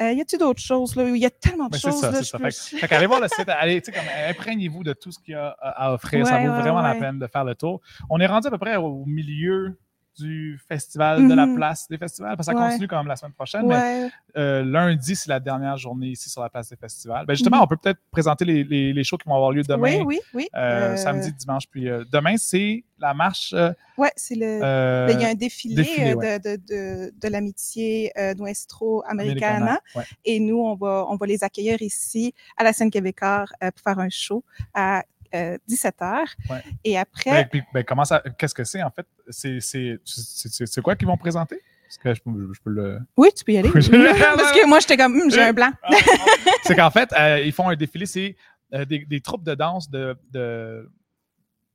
Euh, 0.00 0.10
y 0.12 0.20
a-t-il 0.22 0.38
d'autres 0.38 0.62
choses 0.62 0.96
là? 0.96 1.04
Il 1.08 1.18
y 1.18 1.26
a 1.26 1.30
tellement 1.30 1.66
de 1.66 1.72
Ben, 1.72 1.78
c'est 1.78 1.90
choses. 1.90 2.00
ça, 2.00 2.10
là, 2.10 2.22
ça. 2.22 2.38
peux- 2.38 2.50
Fait, 2.50 2.78
fait 2.78 2.88
qu'allez 2.88 3.06
voir 3.06 3.20
le 3.20 3.28
site, 3.28 3.46
allez, 3.48 3.82
comme, 3.82 3.94
imprégnez-vous 4.28 4.82
de 4.84 4.94
tout 4.94 5.12
ce 5.12 5.18
qu'il 5.18 5.32
y 5.32 5.36
a 5.36 5.48
à, 5.60 5.92
offrir. 5.92 6.26
ça 6.26 6.38
vaut 6.38 6.44
ouais, 6.50 6.60
vraiment 6.60 6.80
la 6.80 6.94
peine 6.94 7.18
de 7.18 7.26
faire 7.26 7.44
le 7.44 7.54
tour. 7.54 7.82
On 8.08 8.18
est 8.18 8.26
rendu 8.26 8.46
à 8.48 8.50
peu 8.50 8.56
près 8.58 8.76
au 8.76 9.04
milieu 9.04 9.78
du 10.18 10.60
festival, 10.68 11.26
de 11.28 11.34
la 11.34 11.46
Mhm. 11.46 11.54
place 11.56 11.88
des 11.88 11.96
festivals, 11.98 12.36
parce 12.36 12.46
que 12.48 12.54
ça 12.54 12.58
Ouais. 12.60 12.68
continue 12.68 12.86
quand 12.88 12.98
même 12.98 13.06
la 13.08 13.16
semaine 13.16 13.32
prochaine, 13.32 13.66
mais 13.66 14.10
euh, 14.36 14.62
lundi, 14.62 15.16
c'est 15.16 15.28
la 15.28 15.40
dernière 15.40 15.76
journée 15.78 16.08
ici 16.08 16.28
sur 16.28 16.42
la 16.42 16.50
place 16.50 16.68
des 16.68 16.76
festivals. 16.76 17.24
Ben, 17.26 17.34
justement, 17.34 17.56
Mhm. 17.58 17.62
on 17.62 17.66
peut 17.66 17.76
peut-être 17.76 18.00
présenter 18.10 18.44
les, 18.44 18.62
les- 18.64 18.92
les 18.92 19.04
shows 19.04 19.16
qui 19.16 19.28
vont 19.28 19.34
avoir 19.34 19.52
lieu 19.52 19.62
demain, 19.62 19.98
Oui, 20.00 20.02
oui, 20.06 20.20
oui. 20.34 20.48
euh, 20.54 20.92
Euh, 20.92 20.96
samedi, 20.96 21.32
dimanche, 21.32 21.64
puis 21.70 21.84
demain, 22.10 22.36
c'est 22.36 22.84
la 22.98 23.14
marche. 23.14 23.54
Ouais, 23.96 24.12
c'est 24.16 24.34
le. 24.34 24.60
Ben, 24.60 25.16
il 25.18 25.20
y 25.20 25.24
a 25.24 25.28
un 25.28 25.34
défilé, 25.34 25.74
défilé, 25.76 26.14
ouais. 26.14 26.38
de, 26.38 26.56
de, 26.56 26.62
de, 26.68 27.14
de 27.18 27.28
l'amitié 27.28 28.12
Nuestro 28.38 29.02
Americana. 29.08 29.80
Et 30.24 30.40
nous, 30.40 30.58
on 30.58 30.74
va, 30.74 31.06
on 31.08 31.16
va 31.16 31.26
les 31.26 31.42
accueillir 31.42 31.80
ici 31.82 32.34
à 32.56 32.64
la 32.64 32.72
scène 32.72 32.90
québécois 32.90 33.44
euh, 33.62 33.70
pour 33.70 33.82
faire 33.82 33.98
un 33.98 34.08
show 34.10 34.44
à 34.74 35.02
euh, 35.34 35.58
17h. 35.68 36.24
Ouais. 36.50 36.62
Et 36.84 36.98
après, 36.98 37.48
Ben, 37.52 37.62
ben, 37.74 37.84
comment 37.84 38.04
ça, 38.04 38.22
qu'est-ce 38.38 38.54
que 38.54 38.64
c'est 38.64 38.82
en 38.82 38.90
fait? 38.90 39.06
C'est, 39.28 40.82
quoi 40.82 40.96
qu'ils 40.96 41.08
vont 41.08 41.16
présenter? 41.16 41.60
Que 42.02 42.14
je, 42.14 42.22
peux- 42.22 42.52
je 42.54 42.60
peux 42.62 42.70
le. 42.70 43.00
oui, 43.18 43.28
tu 43.36 43.44
peux 43.44 43.52
y 43.52 43.58
aller. 43.58 43.68
Parce 43.72 43.88
que 43.88 44.66
moi, 44.66 44.80
j'étais 44.80 44.96
comme, 44.96 45.14
Hum, 45.20 45.30
j'ai 45.30 45.42
un 45.42 45.52
blanc. 45.52 45.70
Ah, 45.82 45.90
c'est 46.64 46.74
qu'en 46.74 46.90
fait, 46.90 47.12
euh, 47.12 47.40
ils 47.40 47.52
font 47.52 47.68
un 47.68 47.76
défilé, 47.76 48.06
c'est 48.06 48.34
euh, 48.72 48.86
des, 48.86 49.00
des 49.04 49.20
troupes 49.20 49.44
de 49.44 49.54
danse 49.54 49.90
de, 49.90 50.16
de, 50.30 50.90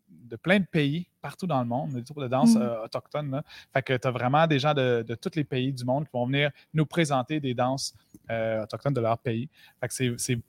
de 0.10 0.36
plein 0.36 0.60
de 0.60 0.66
pays 0.66 1.08
partout 1.22 1.46
dans 1.46 1.60
le 1.60 1.68
monde, 1.68 1.92
des 1.94 2.04
troupes 2.04 2.22
de 2.24 2.28
danse 2.28 2.56
Mm. 2.56 2.62
euh, 2.64 2.84
autochtones. 2.86 3.30
là. 3.30 3.44
Fait 3.74 3.84
que 3.84 3.96
tu 3.96 4.08
as 4.08 4.12
vraiment 4.12 4.48
des 4.48 4.58
gens 4.58 4.74
de, 4.74 5.06
de 5.08 5.14
tous 5.14 5.36
les 5.36 5.44
pays 5.44 5.72
du 5.72 5.86
monde 5.86 6.06
qui 6.06 6.12
vont 6.12 6.26
venir 6.26 6.50
nous 6.74 6.88
présenter 6.88 7.40
des 7.40 7.54
danses 7.54 7.94
euh, 8.32 8.64
autochtones 8.64 8.94
de 8.96 9.02
leur 9.02 9.20
pays. 9.20 9.48
Fait 9.80 9.88
que 9.88 9.94
c'est, 10.18 10.40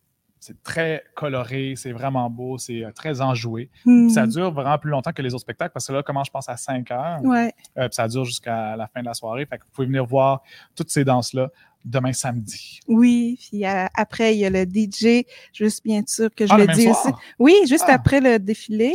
c'est 0.40 0.62
très 0.62 1.04
coloré, 1.14 1.74
c'est 1.76 1.92
vraiment 1.92 2.28
beau, 2.30 2.58
c'est 2.58 2.84
euh, 2.84 2.92
très 2.92 3.20
enjoué. 3.20 3.70
Hmm. 3.84 4.08
Ça 4.08 4.26
dure 4.26 4.52
vraiment 4.52 4.78
plus 4.78 4.90
longtemps 4.90 5.12
que 5.12 5.22
les 5.22 5.34
autres 5.34 5.42
spectacles 5.42 5.72
parce 5.72 5.86
que 5.86 5.92
là, 5.92 6.02
comment 6.02 6.24
je 6.24 6.30
pense 6.30 6.48
à 6.48 6.56
5 6.56 6.90
heures, 6.90 7.20
Ouais. 7.24 7.52
euh, 7.76 7.88
puis 7.88 7.94
ça 7.94 8.06
dure 8.08 8.24
jusqu'à 8.24 8.76
la 8.76 8.86
fin 8.86 9.00
de 9.00 9.06
la 9.06 9.14
soirée. 9.14 9.46
Fait 9.46 9.58
que 9.58 9.64
vous 9.64 9.70
pouvez 9.72 9.86
venir 9.86 10.04
voir 10.06 10.42
toutes 10.74 10.90
ces 10.90 11.04
danses-là 11.04 11.50
demain 11.84 12.12
samedi. 12.12 12.80
Oui, 12.88 13.38
puis 13.40 13.64
euh, 13.66 13.86
après, 13.94 14.34
il 14.34 14.40
y 14.40 14.44
a 14.46 14.50
le 14.50 14.64
DJ, 14.64 15.24
juste 15.52 15.82
bien 15.84 16.02
sûr 16.06 16.28
que 16.34 16.46
je 16.46 16.52
Ah, 16.52 16.58
le 16.58 16.66
dis 16.66 16.88
aussi. 16.88 17.08
Oui, 17.38 17.54
juste 17.68 17.84
Ah. 17.86 17.94
après 17.94 18.20
le 18.20 18.38
défilé, 18.38 18.92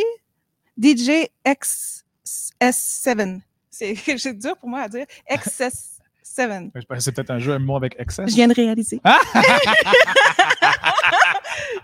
DJ 0.78 1.28
XS7. 1.46 3.42
C'est 3.70 3.96
c'est 4.18 4.34
dur 4.38 4.56
pour 4.58 4.70
moi 4.70 4.82
à 4.82 4.90
dire. 4.90 5.06
XS7. 5.30 5.93
Je 6.38 6.86
pense 6.86 6.98
que 6.98 7.00
C'est 7.00 7.12
peut-être 7.12 7.32
un 7.32 7.40
jeu, 7.40 7.54
un 7.54 7.60
mot 7.60 7.76
avec 7.76 7.96
excès. 8.00 8.26
Je 8.28 8.36
viens 8.36 8.48
de 8.48 8.54
réaliser. 8.54 9.00
Ah! 9.04 9.20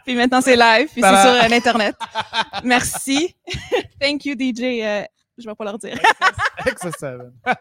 puis 0.06 0.15
maintenant, 0.15 0.41
c'est 0.41 0.56
live, 0.56 0.89
puis 0.91 1.01
c'est 1.01 1.22
sur 1.22 1.44
euh, 1.44 1.48
l'Internet. 1.48 1.96
Merci. 2.63 3.36
Thank 4.00 4.25
you, 4.25 4.36
DJ. 4.36 4.82
euh, 4.82 5.03
je 5.38 5.48
vais 5.48 5.56
pas 5.56 5.65
leur 5.65 5.77
dire. 5.77 5.98
Excess 6.65 6.94
Seven. 7.00 7.32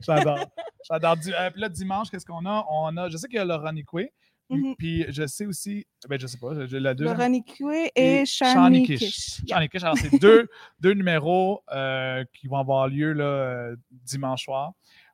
J'adore. 0.00 0.46
J'adore. 0.88 1.16
Euh, 1.26 1.50
puis 1.50 1.60
là, 1.60 1.68
dimanche, 1.68 2.10
qu'est-ce 2.10 2.26
qu'on 2.26 2.44
a? 2.46 2.66
On 2.70 2.96
a, 2.96 3.08
je 3.08 3.16
sais 3.16 3.28
qu'il 3.28 3.36
y 3.36 3.40
a 3.40 3.44
Laura 3.44 3.72
Nicoué. 3.72 4.12
Mhm. 4.50 4.74
Puis 4.76 5.06
je 5.08 5.26
sais 5.28 5.46
aussi, 5.46 5.86
ben 6.08 6.18
je 6.18 6.26
sais 6.26 6.38
pas, 6.38 6.52
la 6.52 6.94
deuxième. 6.94 7.16
Laura 7.16 7.28
Nicoué 7.28 7.92
Et 7.94 8.22
et 8.22 8.26
Shani 8.26 8.84
Kish. 8.84 9.42
Yeah. 9.46 9.68
Kish. 9.68 9.82
Alors, 9.84 9.96
c'est 9.96 10.18
deux, 10.18 10.48
deux 10.80 10.92
numéros 10.92 11.62
euh, 11.72 12.24
qui 12.34 12.48
vont 12.48 12.58
avoir 12.58 12.88
lieu 12.88 13.12
là, 13.12 13.24
euh, 13.24 13.76
dimanche 13.90 14.44
soir. 14.44 14.72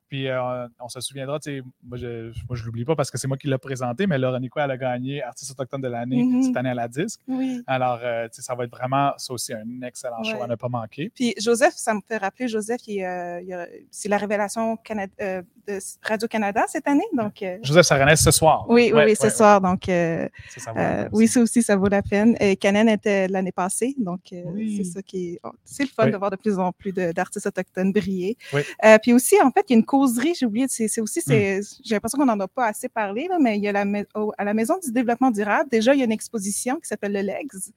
Puis 0.09 0.27
euh, 0.27 0.67
on 0.79 0.87
se 0.89 1.01
souviendra, 1.01 1.39
tu 1.39 1.57
sais, 1.57 1.63
moi 1.83 1.97
je 1.97 2.31
je 2.53 2.65
l'oublie 2.65 2.85
pas 2.85 2.95
parce 2.95 3.11
que 3.11 3.17
c'est 3.17 3.27
moi 3.27 3.37
qui 3.37 3.47
l'ai 3.47 3.57
présenté, 3.57 4.07
mais 4.07 4.17
Laura 4.17 4.39
elle 4.57 4.71
a 4.71 4.77
gagné 4.77 5.21
artiste 5.21 5.51
autochtone 5.51 5.81
de 5.81 5.87
l'année 5.87 6.23
Mhm. 6.23 6.43
cette 6.43 6.57
année 6.57 6.69
à 6.69 6.73
la 6.73 6.87
disque. 6.87 7.19
Oui. 7.27 7.61
Alors, 7.67 7.99
euh, 8.03 8.27
tu 8.29 8.35
sais, 8.37 8.41
ça 8.41 8.55
va 8.55 8.63
être 8.63 8.71
vraiment, 8.71 9.11
ça 9.17 9.33
aussi, 9.33 9.53
un 9.53 9.81
excellent 9.83 10.23
show 10.23 10.37
Ouais. 10.37 10.41
à 10.43 10.47
ne 10.47 10.55
pas 10.55 10.69
manquer. 10.69 11.11
Puis 11.13 11.33
Joseph, 11.39 11.73
ça 11.75 11.93
me 11.93 11.99
fait 12.07 12.17
rappeler, 12.17 12.47
Joseph, 12.47 12.81
il, 12.87 13.03
euh, 13.03 13.65
c'est 13.91 14.09
la 14.09 14.17
révélation 14.17 14.77
euh, 15.21 15.41
de 15.67 15.79
Radio-Canada 16.03 16.63
cette 16.67 16.87
année. 16.87 17.03
Donc, 17.13 17.43
Joseph 17.63 17.85
Saranès 17.85 18.21
ce 18.21 18.31
soir. 18.31 18.65
oui, 18.69 18.83
oui, 18.85 18.91
Ouais, 18.93 19.05
oui, 19.05 19.15
ce 19.15 19.23
ouais, 19.23 19.29
soir. 19.29 19.59
Donc. 19.61 19.83
Ça, 19.85 20.27
ça 20.73 21.09
oui, 21.11 21.27
ça 21.27 21.41
aussi, 21.41 21.61
ça 21.61 21.75
vaut 21.75 21.87
la 21.89 22.01
peine. 22.01 22.35
Et 22.39 22.55
Canen 22.55 22.87
était 22.89 23.27
l'année 23.27 23.51
passée. 23.51 23.93
Donc, 23.97 24.21
Oui. 24.31 24.77
c'est 24.77 24.83
ça 24.85 25.01
qui 25.01 25.33
est. 25.33 25.39
oh, 25.43 25.51
c'est 25.65 25.83
le 25.83 25.89
fun 25.89 26.05
Oui. 26.05 26.11
de 26.11 26.17
voir 26.17 26.31
de 26.31 26.35
plus 26.37 26.57
en 26.57 26.71
plus 26.71 26.91
d'artistes 26.93 27.45
autochtones 27.47 27.91
briller. 27.91 28.37
Oui. 28.53 28.61
Puis 29.01 29.13
aussi, 29.13 29.35
en 29.43 29.51
fait, 29.51 29.65
il 29.69 29.73
y 29.73 29.75
a 29.75 29.79
une 29.79 29.85
causerie, 29.97 30.33
j'ai 30.37 30.45
oublié, 30.45 30.65
c'est 30.69 31.01
aussi, 31.01 31.21
j'ai 31.27 31.61
l'impression 31.91 32.17
qu'on 32.17 32.25
n'en 32.25 32.39
a 32.39 32.47
pas 32.47 32.67
assez 32.67 32.89
parlé, 32.89 33.27
là, 33.27 33.37
mais 33.39 33.57
il 33.57 33.63
y 33.63 33.67
a 33.67 33.71
la, 33.71 33.85
mai- 33.85 34.05
au- 34.15 34.31
à 34.37 34.43
la 34.43 34.53
Maison 34.53 34.75
du 34.83 34.91
développement 34.91 35.31
durable, 35.31 35.69
déjà, 35.69 35.93
il 35.93 35.99
y 35.99 36.01
a 36.01 36.05
une 36.05 36.11
exposition 36.11 36.75
qui 36.75 36.87
s'appelle 36.87 37.13
le 37.13 37.21
LEGS. 37.21 37.71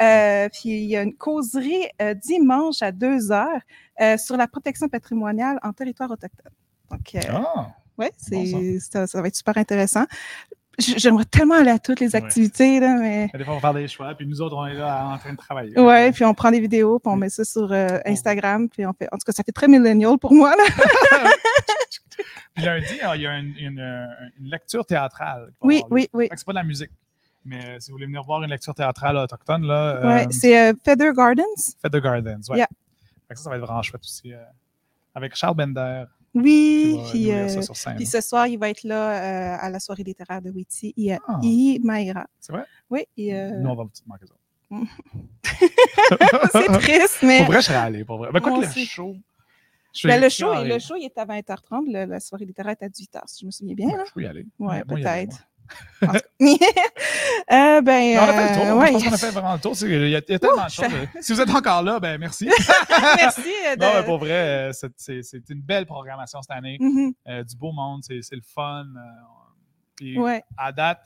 Euh, 0.00 0.48
puis 0.48 0.70
il 0.70 0.86
y 0.90 0.96
a 0.96 1.02
une 1.02 1.14
causerie 1.14 1.86
euh, 2.00 2.14
dimanche 2.14 2.82
à 2.82 2.92
2 2.92 3.32
heures 3.32 3.60
euh, 4.00 4.16
sur 4.16 4.36
la 4.36 4.46
protection 4.48 4.88
patrimoniale 4.88 5.58
en 5.62 5.72
territoire 5.72 6.10
autochtone. 6.10 6.52
Donc, 6.90 7.00
Ah, 7.28 7.68
ouais, 7.98 8.10
Bon, 8.30 8.78
ça, 8.80 9.06
ça 9.06 9.20
va 9.20 9.28
être 9.28 9.36
super 9.36 9.56
intéressant. 9.58 10.04
J'aimerais 10.78 11.26
tellement 11.26 11.56
aller 11.56 11.70
à 11.72 11.78
toutes 11.78 12.00
les 12.00 12.06
Ouais. 12.14 12.16
activités, 12.16 12.80
là, 12.80 12.94
mais. 12.94 13.28
des 13.36 13.44
fois, 13.44 13.52
on 13.52 13.56
va 13.56 13.60
faire 13.60 13.74
des 13.74 13.86
choix, 13.86 14.14
puis 14.14 14.26
nous 14.26 14.40
autres, 14.40 14.56
on 14.56 14.64
est 14.66 14.72
là 14.74 15.08
en 15.12 15.18
train 15.18 15.32
de 15.32 15.36
travailler. 15.36 15.78
Ouais, 15.78 16.10
puis 16.10 16.24
on 16.24 16.32
prend 16.32 16.50
des 16.50 16.60
vidéos, 16.60 16.98
puis 16.98 17.12
on 17.12 17.16
met 17.16 17.28
ça 17.28 17.44
sur 17.44 17.70
euh, 17.70 17.98
Instagram, 18.06 18.66
puis 18.68 18.86
on 18.86 18.92
fait. 18.94 19.06
En 19.12 19.18
tout 19.18 19.24
cas, 19.26 19.32
ça 19.32 19.42
fait 19.42 19.52
très 19.52 19.68
millennial 19.68 20.16
pour 20.18 20.32
moi, 20.32 20.54
là. 20.56 20.64
Puis 22.54 22.64
lundi, 22.64 23.00
alors, 23.00 23.16
il 23.16 23.22
y 23.22 23.26
a 23.26 23.38
une, 23.38 23.54
une, 23.58 23.78
euh, 23.80 24.06
une 24.38 24.46
lecture 24.50 24.84
théâtrale. 24.86 25.52
Oui, 25.62 25.82
oui, 25.90 26.08
oui. 26.12 26.28
C'est 26.34 26.44
pas 26.44 26.52
de 26.52 26.58
la 26.58 26.64
musique. 26.64 26.90
Mais 27.44 27.64
euh, 27.64 27.76
si 27.80 27.90
vous 27.90 27.94
voulez 27.96 28.06
venir 28.06 28.22
voir 28.22 28.42
une 28.42 28.50
lecture 28.50 28.74
théâtrale 28.74 29.16
autochtone, 29.16 29.62
là, 29.66 30.00
Ouais, 30.06 30.24
euh, 30.26 30.28
c'est 30.30 30.58
euh, 30.70 30.74
Feather 30.84 31.12
Gardens. 31.14 31.42
De 31.82 31.98
Gardens. 31.98 32.40
Yeah. 32.54 32.66
Que 33.28 33.36
ça, 33.36 33.44
ça 33.44 33.50
va 33.50 33.56
être 33.56 33.62
vraiment 33.62 33.82
chouette 33.82 34.02
aussi. 34.04 34.32
euh, 34.34 34.42
avec 35.14 35.34
Charles 35.34 35.54
Bender. 35.56 36.04
Oui, 36.34 37.00
puis, 37.10 37.32
euh, 37.32 37.48
puis 37.96 38.06
ce 38.06 38.20
soir, 38.20 38.46
il 38.46 38.56
va 38.56 38.68
être 38.70 38.84
là 38.84 39.54
euh, 39.54 39.56
à 39.60 39.68
la 39.70 39.80
soirée 39.80 40.04
littéraire 40.04 40.40
de 40.40 40.50
Witty, 40.50 40.94
I- 40.96 41.16
Ah. 41.26 41.40
Imaira. 41.42 42.26
C'est 42.38 42.52
vrai? 42.52 42.64
Oui, 42.88 43.04
et, 43.16 43.34
euh, 43.34 43.58
Nous, 43.58 43.68
on 43.68 43.74
va 43.74 43.84
peut-être 43.84 44.06
manquer 44.06 44.26
ça. 44.26 44.34
c'est 46.52 46.66
triste, 46.78 47.18
mais 47.22 47.38
Pour 47.38 47.46
vrai, 47.46 47.60
je 47.60 47.66
serais 47.66 47.76
allé. 47.78 48.04
Pour 48.04 48.18
vrai. 48.18 48.30
Ben, 48.32 48.40
quoi 48.40 48.52
Moi 48.52 48.66
que 48.66 48.78
le 48.78 48.84
show. 48.86 49.16
Je 49.92 50.06
Ben, 50.08 50.20
le, 50.20 50.28
show, 50.28 50.52
le 50.64 50.78
show, 50.78 50.94
il 50.96 51.04
est 51.04 51.18
à 51.18 51.24
20h30, 51.24 51.84
le- 51.92 52.04
la 52.06 52.20
soirée 52.20 52.44
littéraire 52.44 52.76
est 52.80 52.84
à 52.84 52.88
18h, 52.88 53.20
si 53.26 53.40
je 53.40 53.46
me 53.46 53.50
souviens 53.50 53.74
bien. 53.74 53.88
Ouais, 53.88 53.96
Là. 53.96 54.04
je 54.06 54.12
peux 54.12 54.22
y 54.22 54.26
aller. 54.26 54.46
Ouais, 54.58 54.76
y 54.78 54.80
aller, 54.80 55.02
peut-être. 55.02 55.46
euh, 57.52 57.80
ben, 57.80 58.16
Non, 58.16 58.22
on 58.22 58.28
a 58.28 58.32
fait 58.32 58.48
le 58.48 58.54
tour. 58.54 58.64
euh, 58.64 58.68
Je 58.70 58.74
ouais. 58.74 58.92
pense 58.92 59.04
qu'on 59.04 59.12
a 59.12 59.16
fait 59.18 59.30
vraiment 59.30 59.52
le 59.54 59.60
tour. 59.60 59.72
Il 59.82 59.90
y 59.90 59.94
a, 59.94 59.98
il 60.06 60.10
y 60.10 60.16
a 60.16 60.38
tellement 60.38 60.64
de 60.64 60.70
je 60.70 60.74
choses. 60.74 60.86
Si 61.20 61.32
vous 61.32 61.40
êtes 61.40 61.50
encore 61.50 61.82
là, 61.82 62.00
ben 62.00 62.18
merci. 62.18 62.48
Merci. 63.16 63.40
euh, 63.68 63.76
de... 63.76 63.80
Non, 63.80 63.90
mais 63.94 64.04
pour 64.04 64.18
vrai, 64.18 64.70
c'est- 64.96 65.48
une 65.50 65.62
belle 65.62 65.86
programmation 65.86 66.42
cette 66.42 66.50
année. 66.50 66.76
Mhm. 66.80 67.12
Euh, 67.28 67.44
du 67.44 67.56
beau 67.56 67.72
monde, 67.72 68.02
c'est 68.04 68.20
le 68.32 68.42
fun. 68.42 68.84
puis 69.96 70.18
Ouais, 70.18 70.42
à 70.56 70.72
date, 70.72 71.00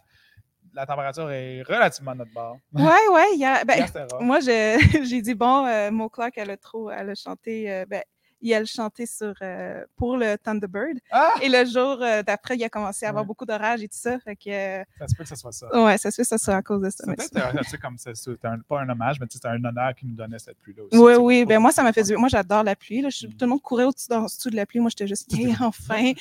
la 0.72 0.86
température 0.86 1.30
est 1.30 1.62
relativement 1.62 2.12
à 2.12 2.14
notre 2.16 2.32
bord. 2.32 2.56
ouais, 2.72 3.08
ouais. 3.12 3.36
Y 3.36 3.44
a, 3.44 3.64
ben. 3.64 3.86
Moi, 4.20 4.40
je- 4.40 4.78
j'ai 5.08 5.22
dit, 5.22 5.34
bon, 5.34 5.66
euh, 5.66 5.90
Mo 5.90 6.08
Clark, 6.08 6.32
elle 6.36 6.50
a 6.50 6.56
trop, 6.56 6.90
elle 6.90 7.10
a 7.10 7.14
chanté, 7.14 7.70
euh, 7.70 7.84
ben, 7.88 8.02
il 8.44 8.54
a 8.54 8.64
chanté 8.64 9.06
sur, 9.06 9.32
euh, 9.42 9.84
pour 9.96 10.16
le 10.16 10.36
Thunderbird. 10.36 10.98
Ah! 11.10 11.32
Et 11.42 11.48
le 11.48 11.64
jour 11.64 11.98
euh, 12.02 12.22
d'après, 12.22 12.56
il 12.56 12.62
a 12.64 12.68
commencé 12.68 13.06
à 13.06 13.08
avoir 13.08 13.24
Ouais. 13.24 13.28
beaucoup 13.28 13.46
d'orage 13.46 13.82
et 13.82 13.88
tout 13.88 13.96
ça. 13.98 14.18
Fait 14.20 14.36
que, 14.36 14.50
euh, 14.50 14.84
Ça 14.98 15.08
se 15.08 15.14
peut 15.14 15.22
que 15.24 15.28
ce 15.30 15.34
soit 15.36 15.50
ça. 15.52 15.66
ouais, 15.84 15.96
ça 15.98 16.10
se 16.10 16.16
fait, 16.16 16.24
ça 16.24 16.36
soit 16.38 16.54
à 16.56 16.62
cause 16.62 16.82
de 16.82 16.90
ça. 16.90 17.04
Tu 17.06 17.24
sais, 17.64 17.78
comme 17.78 17.96
un- 18.44 18.58
pas 18.68 18.80
un 18.80 18.88
hommage, 18.88 19.18
mais 19.18 19.26
c'est 19.30 19.44
un 19.46 19.64
honneur 19.64 19.94
qui 19.98 20.06
nous 20.06 20.14
donnait 20.14 20.38
cette 20.38 20.58
pluie-là 20.58 20.82
aussi. 20.84 20.96
Oui, 20.98 21.14
oui. 21.14 21.44
Ben, 21.46 21.58
moi, 21.58 21.72
ça 21.72 21.82
m'a 21.82 21.92
fait 21.92 22.02
du 22.02 22.16
Moi, 22.16 22.28
j'adore 22.28 22.62
la 22.62 22.76
pluie. 22.76 23.00
Là. 23.00 23.08
Je- 23.08 23.26
Mm. 23.26 23.30
Tout 23.30 23.36
le 23.40 23.46
monde 23.46 23.62
courait 23.62 23.84
au-dessus 23.84 24.50
de 24.50 24.56
la 24.56 24.66
pluie. 24.66 24.80
Moi, 24.80 24.90
j'étais 24.90 25.06
juste, 25.06 25.32
yeah, 25.32 25.56
enfin. 25.60 26.12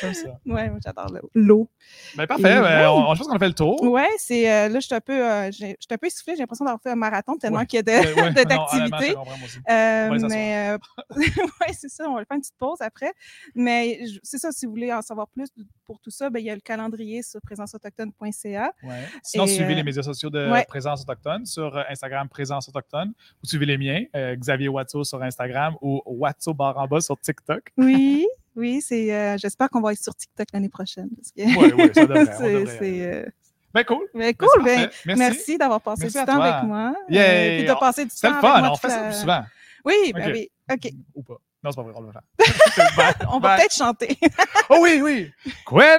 J'aime 0.00 0.14
ça. 0.14 0.28
Ouais, 0.46 0.68
moi, 0.70 0.78
j'adore 0.84 1.12
le- 1.12 1.22
l'eau. 1.34 1.68
Ben, 2.16 2.26
parfait. 2.26 2.42
Et- 2.56 2.60
ben, 2.60 2.88
on, 2.88 3.14
je 3.14 3.18
pense 3.18 3.28
qu'on 3.28 3.36
a 3.36 3.38
fait 3.38 3.48
le 3.48 3.54
tour. 3.54 3.82
Ouais, 3.82 4.08
c'est, 4.18 4.50
euh, 4.50 4.68
là, 4.68 4.80
je 4.80 4.86
suis 4.86 4.94
un 4.94 5.00
peu, 5.00 5.12
euh, 5.24 5.50
j'ai- 5.52 5.76
un 5.90 5.96
peu 5.98 6.06
essoufflée. 6.06 6.34
J'ai 6.34 6.40
l'impression 6.42 6.64
d'avoir 6.64 6.80
fait 6.82 6.90
un 6.90 6.94
marathon 6.96 7.36
tellement 7.36 7.58
Ouais. 7.58 7.66
qu'il 7.66 7.76
y 7.76 7.80
a 7.80 7.82
de- 7.82 7.90
Ouais, 7.90 8.22
ouais. 8.22 8.32
Euh, 9.98 10.28
mais 10.28 10.76
ouais, 11.16 11.72
c'est 11.78 11.88
ça, 11.88 12.04
on 12.08 12.14
va 12.14 12.24
faire 12.24 12.34
une 12.36 12.40
petite 12.40 12.56
pause 12.58 12.78
après. 12.80 13.12
Mais 13.54 14.00
c'est 14.22 14.38
ça, 14.38 14.52
si 14.52 14.66
vous 14.66 14.72
voulez 14.72 14.92
en 14.92 15.02
savoir 15.02 15.28
plus 15.28 15.48
pour 15.84 16.00
tout 16.00 16.10
ça, 16.10 16.30
ben, 16.30 16.40
il 16.40 16.46
y 16.46 16.50
a 16.50 16.54
le 16.54 16.60
calendrier 16.60 17.22
sur 17.22 17.40
présenceautochtone.ca. 17.40 18.72
Ouais. 18.82 18.90
Sinon, 19.22 19.44
Et, 19.44 19.48
suivez 19.48 19.72
euh, 19.72 19.76
les 19.76 19.82
médias 19.82 20.02
sociaux 20.02 20.30
de 20.30 20.50
ouais. 20.50 20.64
Présence 20.66 21.02
Autochtone 21.02 21.46
sur 21.46 21.76
euh, 21.76 21.82
Instagram 21.88 22.28
Présence 22.28 22.68
Autochtone. 22.68 23.12
Vous 23.42 23.48
suivez 23.48 23.66
les 23.66 23.78
miens, 23.78 24.04
euh, 24.16 24.36
Xavier 24.36 24.68
Watso 24.68 25.04
sur 25.04 25.22
Instagram 25.22 25.76
ou 25.80 26.02
Watso 26.06 26.54
barre 26.54 26.78
en 26.78 26.86
bas 26.86 27.00
sur 27.00 27.18
TikTok. 27.18 27.72
Oui, 27.76 28.26
oui, 28.56 28.80
c'est. 28.80 29.12
euh, 29.14 29.36
J'espère 29.38 29.70
qu'on 29.70 29.80
va 29.80 29.92
être 29.92 30.02
sur 30.02 30.14
TikTok 30.14 30.48
l'année 30.52 30.68
prochaine. 30.68 31.08
Oui, 31.36 31.72
oui, 31.76 31.90
ça 31.94 32.06
devrait. 32.06 32.26
c'est, 32.38 32.66
c'est, 32.78 33.32
Ben 33.72 33.84
cool. 33.84 34.06
mais 34.14 34.32
Ben, 34.32 34.36
cool, 34.36 34.48
c'est 34.56 34.64
ben. 34.64 34.90
Merci. 35.06 35.18
merci, 35.20 35.58
d'avoir 35.58 35.80
passé 35.80 36.02
Merci 36.04 36.18
du 36.18 36.24
temps 36.24 36.34
toi. 36.36 36.44
avec 36.46 36.64
moi. 36.68 36.94
puis 37.06 37.16
de 37.16 37.78
passer 37.78 38.04
du 38.04 38.10
C'est 38.14 38.26
temps 38.28 38.40
le 38.40 38.46
avec 38.46 38.62
fun, 38.64 38.70
on 38.72 38.76
fait 38.76 38.90
ça 38.90 39.02
plus 39.04 39.14
souvent. 39.20 39.44
Oui, 39.84 40.12
ben 40.14 40.32
oui. 40.32 40.50
OK. 40.70 40.90
Ou 41.14 41.22
pas. 41.22 41.36
Non, 41.62 41.70
c'est 41.72 41.76
pas 41.76 41.82
vrai, 41.82 41.92
on 41.96 42.02
va 42.02 42.06
le 42.06 42.12
faire. 42.12 43.28
On 43.32 43.40
va 43.40 43.56
peut-être 43.56 43.74
chanter. 43.74 44.16
Oh 44.70 44.78
oui, 44.82 45.00
oui. 45.02 45.32
Ouais, 45.70 45.98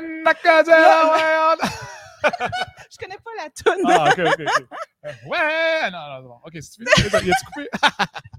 Je 2.92 2.98
connais 2.98 3.18
pas 3.18 3.32
la 3.38 3.50
tune. 3.50 3.84
Ah, 3.88 4.10
ok, 4.12 4.20
ok, 4.20 4.46
ok. 4.46 4.66
Ouais, 5.26 5.92
non, 5.92 5.98
non, 5.98 6.18
c'est 6.18 6.28
bon. 6.28 6.40
Ok, 6.46 6.54
si 6.62 6.72
tu 6.72 6.84
veux, 6.84 7.26
y 7.26 7.32
a-tu 7.32 7.46
coupé? 7.46 7.68